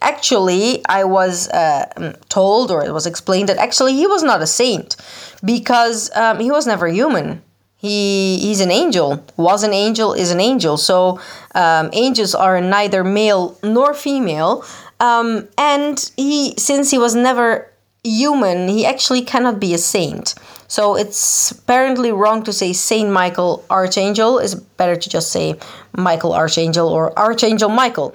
actually, 0.00 0.84
I 0.88 1.04
was 1.04 1.48
uh, 1.48 2.14
told 2.28 2.70
or 2.70 2.84
it 2.84 2.92
was 2.92 3.06
explained 3.06 3.48
that 3.48 3.58
actually 3.58 3.94
he 3.94 4.06
was 4.06 4.22
not 4.22 4.40
a 4.40 4.46
saint 4.46 4.96
because 5.44 6.14
um, 6.14 6.38
he 6.38 6.50
was 6.50 6.66
never 6.66 6.86
human. 6.88 7.42
He, 7.76 8.38
he's 8.40 8.60
an 8.60 8.72
angel, 8.72 9.24
was 9.36 9.62
an 9.62 9.72
angel, 9.72 10.12
is 10.12 10.32
an 10.32 10.40
angel. 10.40 10.76
So, 10.76 11.20
um, 11.54 11.90
angels 11.92 12.34
are 12.34 12.60
neither 12.60 13.04
male 13.04 13.56
nor 13.62 13.94
female. 13.94 14.64
Um, 15.00 15.48
and 15.56 16.10
he, 16.16 16.54
since 16.58 16.90
he 16.90 16.98
was 16.98 17.14
never 17.14 17.70
human, 18.04 18.68
he 18.68 18.86
actually 18.86 19.22
cannot 19.22 19.60
be 19.60 19.74
a 19.74 19.78
saint. 19.78 20.34
So 20.68 20.96
it's 20.96 21.52
apparently 21.52 22.12
wrong 22.12 22.42
to 22.44 22.52
say 22.52 22.72
Saint 22.72 23.10
Michael 23.10 23.64
Archangel. 23.70 24.38
It's 24.38 24.54
better 24.54 24.96
to 24.96 25.08
just 25.08 25.30
say 25.30 25.56
Michael 25.96 26.34
Archangel 26.34 26.88
or 26.88 27.18
Archangel 27.18 27.70
Michael. 27.70 28.14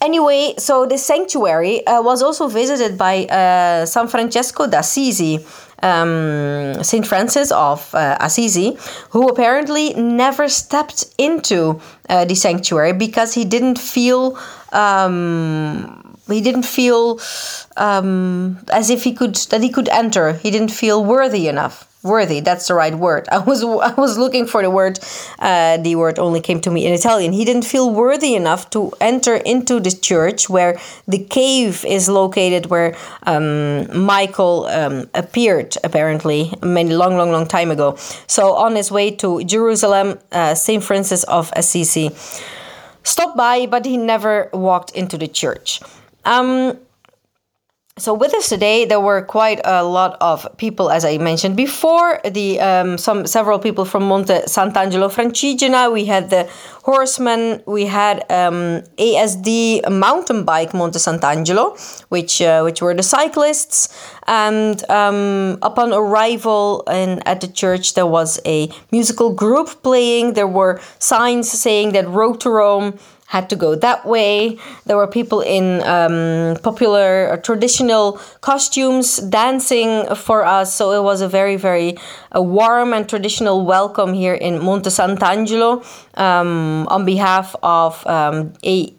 Anyway, 0.00 0.54
so 0.58 0.84
the 0.84 0.98
sanctuary 0.98 1.86
uh, 1.86 2.02
was 2.02 2.22
also 2.22 2.48
visited 2.48 2.98
by 2.98 3.24
uh, 3.26 3.86
San 3.86 4.08
Francesco 4.08 4.66
d'Assisi, 4.66 5.38
um, 5.82 6.82
Saint 6.82 7.06
Francis 7.06 7.52
of 7.52 7.94
uh, 7.94 8.16
Assisi, 8.18 8.76
who 9.10 9.28
apparently 9.28 9.94
never 9.94 10.48
stepped 10.48 11.04
into 11.18 11.80
uh, 12.08 12.24
the 12.24 12.34
sanctuary 12.34 12.92
because 12.92 13.34
he 13.34 13.44
didn't 13.44 13.78
feel 13.78 14.36
um, 14.72 16.11
he 16.28 16.40
didn't 16.40 16.64
feel 16.64 17.20
um, 17.76 18.58
as 18.72 18.90
if 18.90 19.02
he 19.04 19.12
could 19.12 19.34
that 19.50 19.62
he 19.62 19.70
could 19.70 19.88
enter. 19.88 20.34
He 20.34 20.50
didn't 20.50 20.70
feel 20.70 21.04
worthy 21.04 21.48
enough. 21.48 21.88
Worthy 22.04 22.40
that's 22.40 22.66
the 22.66 22.74
right 22.74 22.94
word. 22.94 23.28
I 23.32 23.38
was 23.38 23.62
i 23.62 23.94
was 23.94 24.18
looking 24.18 24.46
for 24.46 24.62
the 24.62 24.70
word 24.70 24.98
uh, 25.38 25.76
the 25.78 25.94
word 25.96 26.18
only 26.18 26.40
came 26.40 26.60
to 26.62 26.70
me 26.70 26.86
in 26.86 26.92
italian. 26.92 27.32
He 27.32 27.44
didn't 27.44 27.64
feel 27.64 27.92
worthy 27.92 28.34
enough 28.34 28.70
to 28.70 28.92
enter 29.00 29.36
into 29.36 29.78
the 29.78 29.90
church 29.90 30.48
where 30.48 30.80
the 31.06 31.18
cave 31.18 31.84
is 31.84 32.08
located 32.08 32.66
where 32.66 32.96
um, 33.24 34.04
michael 34.04 34.66
um, 34.66 35.08
appeared 35.14 35.76
apparently 35.84 36.52
many 36.62 36.92
long 36.92 37.16
long 37.16 37.30
long 37.30 37.46
time 37.46 37.70
ago. 37.70 37.96
So 38.26 38.54
on 38.54 38.74
his 38.74 38.90
way 38.90 39.10
to 39.22 39.44
jerusalem 39.44 40.18
uh, 40.32 40.54
saint 40.54 40.82
francis 40.82 41.22
of 41.24 41.52
assisi 41.54 42.10
stopped 43.04 43.36
by 43.36 43.66
but 43.66 43.84
he 43.86 43.96
never 43.96 44.50
walked 44.52 44.90
into 44.90 45.16
the 45.16 45.28
church 45.28 45.80
um, 46.24 46.78
so 47.98 48.14
with 48.14 48.32
us 48.32 48.48
today 48.48 48.86
there 48.86 49.00
were 49.00 49.20
quite 49.20 49.60
a 49.64 49.84
lot 49.84 50.16
of 50.22 50.48
people 50.56 50.90
as 50.90 51.04
i 51.04 51.18
mentioned 51.18 51.56
before. 51.56 52.20
The 52.24 52.58
um, 52.58 52.96
some 52.96 53.26
several 53.26 53.58
people 53.58 53.84
from 53.84 54.04
monte 54.04 54.32
sant'angelo 54.46 55.10
francigena. 55.12 55.92
We 55.92 56.06
had 56.06 56.30
the 56.30 56.48
horsemen. 56.84 57.62
We 57.66 57.84
had 57.84 58.24
um, 58.30 58.80
asd 58.96 59.90
mountain 59.90 60.44
bike 60.44 60.72
monte 60.72 60.98
sant'angelo 60.98 61.76
which 62.08 62.40
uh, 62.40 62.62
which 62.62 62.80
were 62.80 62.94
the 62.94 63.02
cyclists. 63.02 63.88
And 64.26 64.82
um, 64.90 65.58
upon 65.60 65.92
arrival 65.92 66.84
in, 66.90 67.18
at 67.26 67.42
the 67.42 67.48
church 67.48 67.92
there 67.92 68.06
was 68.06 68.40
a 68.46 68.70
musical 68.90 69.34
group 69.34 69.82
playing. 69.82 70.32
There 70.32 70.48
were 70.48 70.80
signs 70.98 71.52
saying 71.52 71.92
that 71.92 72.08
road 72.08 72.40
to 72.40 72.50
rome 72.50 72.98
had 73.32 73.48
to 73.48 73.56
go 73.56 73.74
that 73.74 74.04
way. 74.04 74.58
There 74.84 74.98
were 74.98 75.06
people 75.06 75.40
in 75.40 75.82
um, 75.84 76.54
popular 76.62 77.30
or 77.30 77.38
traditional 77.38 78.20
costumes 78.42 79.16
dancing 79.16 80.04
for 80.14 80.44
us. 80.44 80.74
So 80.74 80.92
it 80.92 81.02
was 81.02 81.22
a 81.22 81.28
very, 81.28 81.56
very 81.56 81.96
a 82.32 82.42
warm 82.42 82.92
and 82.92 83.08
traditional 83.08 83.64
welcome 83.64 84.12
here 84.12 84.34
in 84.34 84.62
Monte 84.62 84.90
Sant'Angelo 84.90 85.80
um, 86.18 86.86
on 86.88 87.06
behalf 87.06 87.56
of 87.62 88.06
um, 88.06 88.52
a 88.66 88.92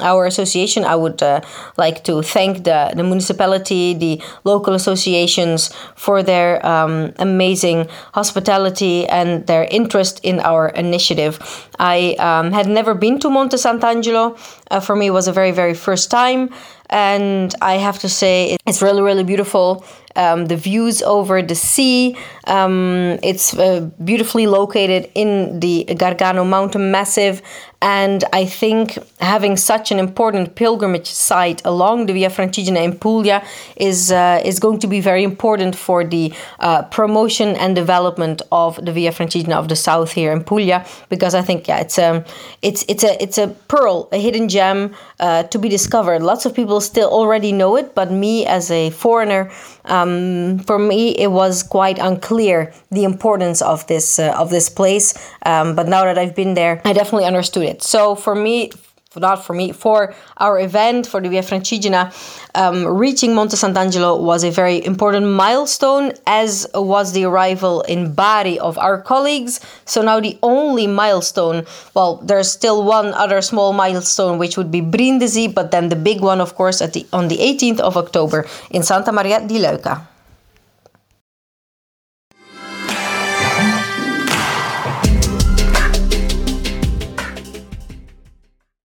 our 0.00 0.26
association, 0.26 0.84
I 0.84 0.96
would 0.96 1.22
uh, 1.22 1.40
like 1.76 2.04
to 2.04 2.22
thank 2.22 2.64
the, 2.64 2.92
the 2.94 3.02
municipality, 3.02 3.94
the 3.94 4.22
local 4.44 4.74
associations 4.74 5.72
for 5.96 6.22
their 6.22 6.64
um, 6.66 7.12
amazing 7.18 7.88
hospitality 8.12 9.06
and 9.06 9.46
their 9.46 9.64
interest 9.70 10.20
in 10.22 10.40
our 10.40 10.68
initiative. 10.68 11.38
I 11.78 12.14
um, 12.18 12.52
had 12.52 12.68
never 12.68 12.94
been 12.94 13.18
to 13.20 13.30
Monte 13.30 13.56
Sant'Angelo. 13.56 14.38
Uh, 14.70 14.80
for 14.80 14.96
me, 14.96 15.06
it 15.06 15.12
was 15.12 15.28
a 15.28 15.32
very, 15.32 15.50
very 15.50 15.74
first 15.74 16.10
time. 16.10 16.50
And 16.90 17.54
I 17.62 17.74
have 17.74 17.98
to 18.00 18.08
say, 18.08 18.56
it's 18.66 18.82
really, 18.82 19.02
really 19.02 19.24
beautiful. 19.24 19.84
Um, 20.16 20.46
the 20.46 20.56
views 20.56 21.02
over 21.02 21.42
the 21.42 21.54
sea. 21.56 22.16
Um, 22.46 23.18
it's 23.22 23.52
uh, 23.56 23.90
beautifully 24.04 24.46
located 24.46 25.10
in 25.14 25.58
the 25.58 25.84
Gargano 25.96 26.44
mountain 26.44 26.92
massif, 26.92 27.42
and 27.84 28.24
I 28.32 28.46
think 28.46 28.98
having 29.20 29.58
such 29.58 29.92
an 29.92 29.98
important 29.98 30.54
pilgrimage 30.54 31.06
site 31.06 31.60
along 31.66 32.06
the 32.06 32.14
Via 32.14 32.30
Francigena 32.30 32.82
in 32.82 32.98
Puglia 32.98 33.44
is 33.76 34.10
uh, 34.10 34.40
is 34.42 34.58
going 34.58 34.78
to 34.78 34.86
be 34.86 35.00
very 35.00 35.22
important 35.22 35.76
for 35.76 36.02
the 36.02 36.32
uh, 36.60 36.84
promotion 36.84 37.48
and 37.56 37.76
development 37.76 38.40
of 38.50 38.82
the 38.82 38.90
Via 38.90 39.12
Francigena 39.12 39.56
of 39.56 39.68
the 39.68 39.76
South 39.76 40.12
here 40.12 40.32
in 40.32 40.42
Puglia. 40.42 40.86
Because 41.10 41.34
I 41.34 41.42
think 41.42 41.68
yeah, 41.68 41.80
it's 41.80 41.98
a 41.98 42.08
um, 42.08 42.24
it's 42.62 42.86
it's 42.88 43.04
a 43.04 43.22
it's 43.22 43.36
a 43.36 43.48
pearl, 43.68 44.08
a 44.12 44.18
hidden 44.18 44.48
gem 44.48 44.94
uh, 45.20 45.42
to 45.52 45.58
be 45.58 45.68
discovered. 45.68 46.22
Lots 46.22 46.46
of 46.46 46.54
people 46.54 46.80
still 46.80 47.10
already 47.10 47.52
know 47.52 47.76
it, 47.76 47.94
but 47.94 48.10
me 48.10 48.46
as 48.46 48.70
a 48.70 48.90
foreigner, 48.90 49.50
um, 49.84 50.58
for 50.60 50.78
me 50.78 51.10
it 51.18 51.30
was 51.30 51.62
quite 51.62 51.98
unclear 51.98 52.72
the 52.90 53.04
importance 53.04 53.60
of 53.60 53.86
this 53.88 54.18
uh, 54.18 54.32
of 54.38 54.48
this 54.48 54.70
place. 54.70 55.12
Um, 55.44 55.74
but 55.76 55.86
now 55.86 56.04
that 56.04 56.16
I've 56.16 56.34
been 56.34 56.54
there, 56.54 56.80
I 56.86 56.94
definitely 56.94 57.26
understood 57.26 57.64
it 57.64 57.73
it. 57.74 57.82
So 57.82 58.14
for 58.14 58.34
me, 58.34 58.70
not 59.16 59.44
for 59.44 59.54
me, 59.54 59.72
for 59.72 60.14
our 60.38 60.58
event, 60.58 61.06
for 61.06 61.20
the 61.20 61.28
Via 61.28 61.42
Francigena, 61.42 62.10
um, 62.54 62.86
reaching 62.86 63.34
Monte 63.34 63.56
Sant'Angelo 63.56 64.20
was 64.20 64.42
a 64.42 64.50
very 64.50 64.84
important 64.84 65.26
milestone, 65.26 66.12
as 66.26 66.66
was 66.74 67.12
the 67.12 67.24
arrival 67.24 67.82
in 67.82 68.12
Bari 68.12 68.58
of 68.58 68.78
our 68.78 69.00
colleagues. 69.00 69.60
So 69.84 70.02
now 70.02 70.18
the 70.18 70.38
only 70.42 70.86
milestone, 70.86 71.64
well, 71.94 72.16
there's 72.26 72.50
still 72.50 72.82
one 72.82 73.14
other 73.14 73.40
small 73.40 73.72
milestone, 73.72 74.38
which 74.38 74.56
would 74.56 74.70
be 74.70 74.80
Brindisi, 74.80 75.46
but 75.46 75.70
then 75.70 75.88
the 75.90 75.96
big 75.96 76.20
one, 76.20 76.40
of 76.40 76.54
course, 76.54 76.82
at 76.82 76.92
the 76.92 77.06
on 77.12 77.28
the 77.28 77.38
18th 77.38 77.80
of 77.80 77.96
October 77.96 78.46
in 78.70 78.82
Santa 78.82 79.12
Maria 79.12 79.38
di 79.46 79.58
Leuca. 79.62 80.13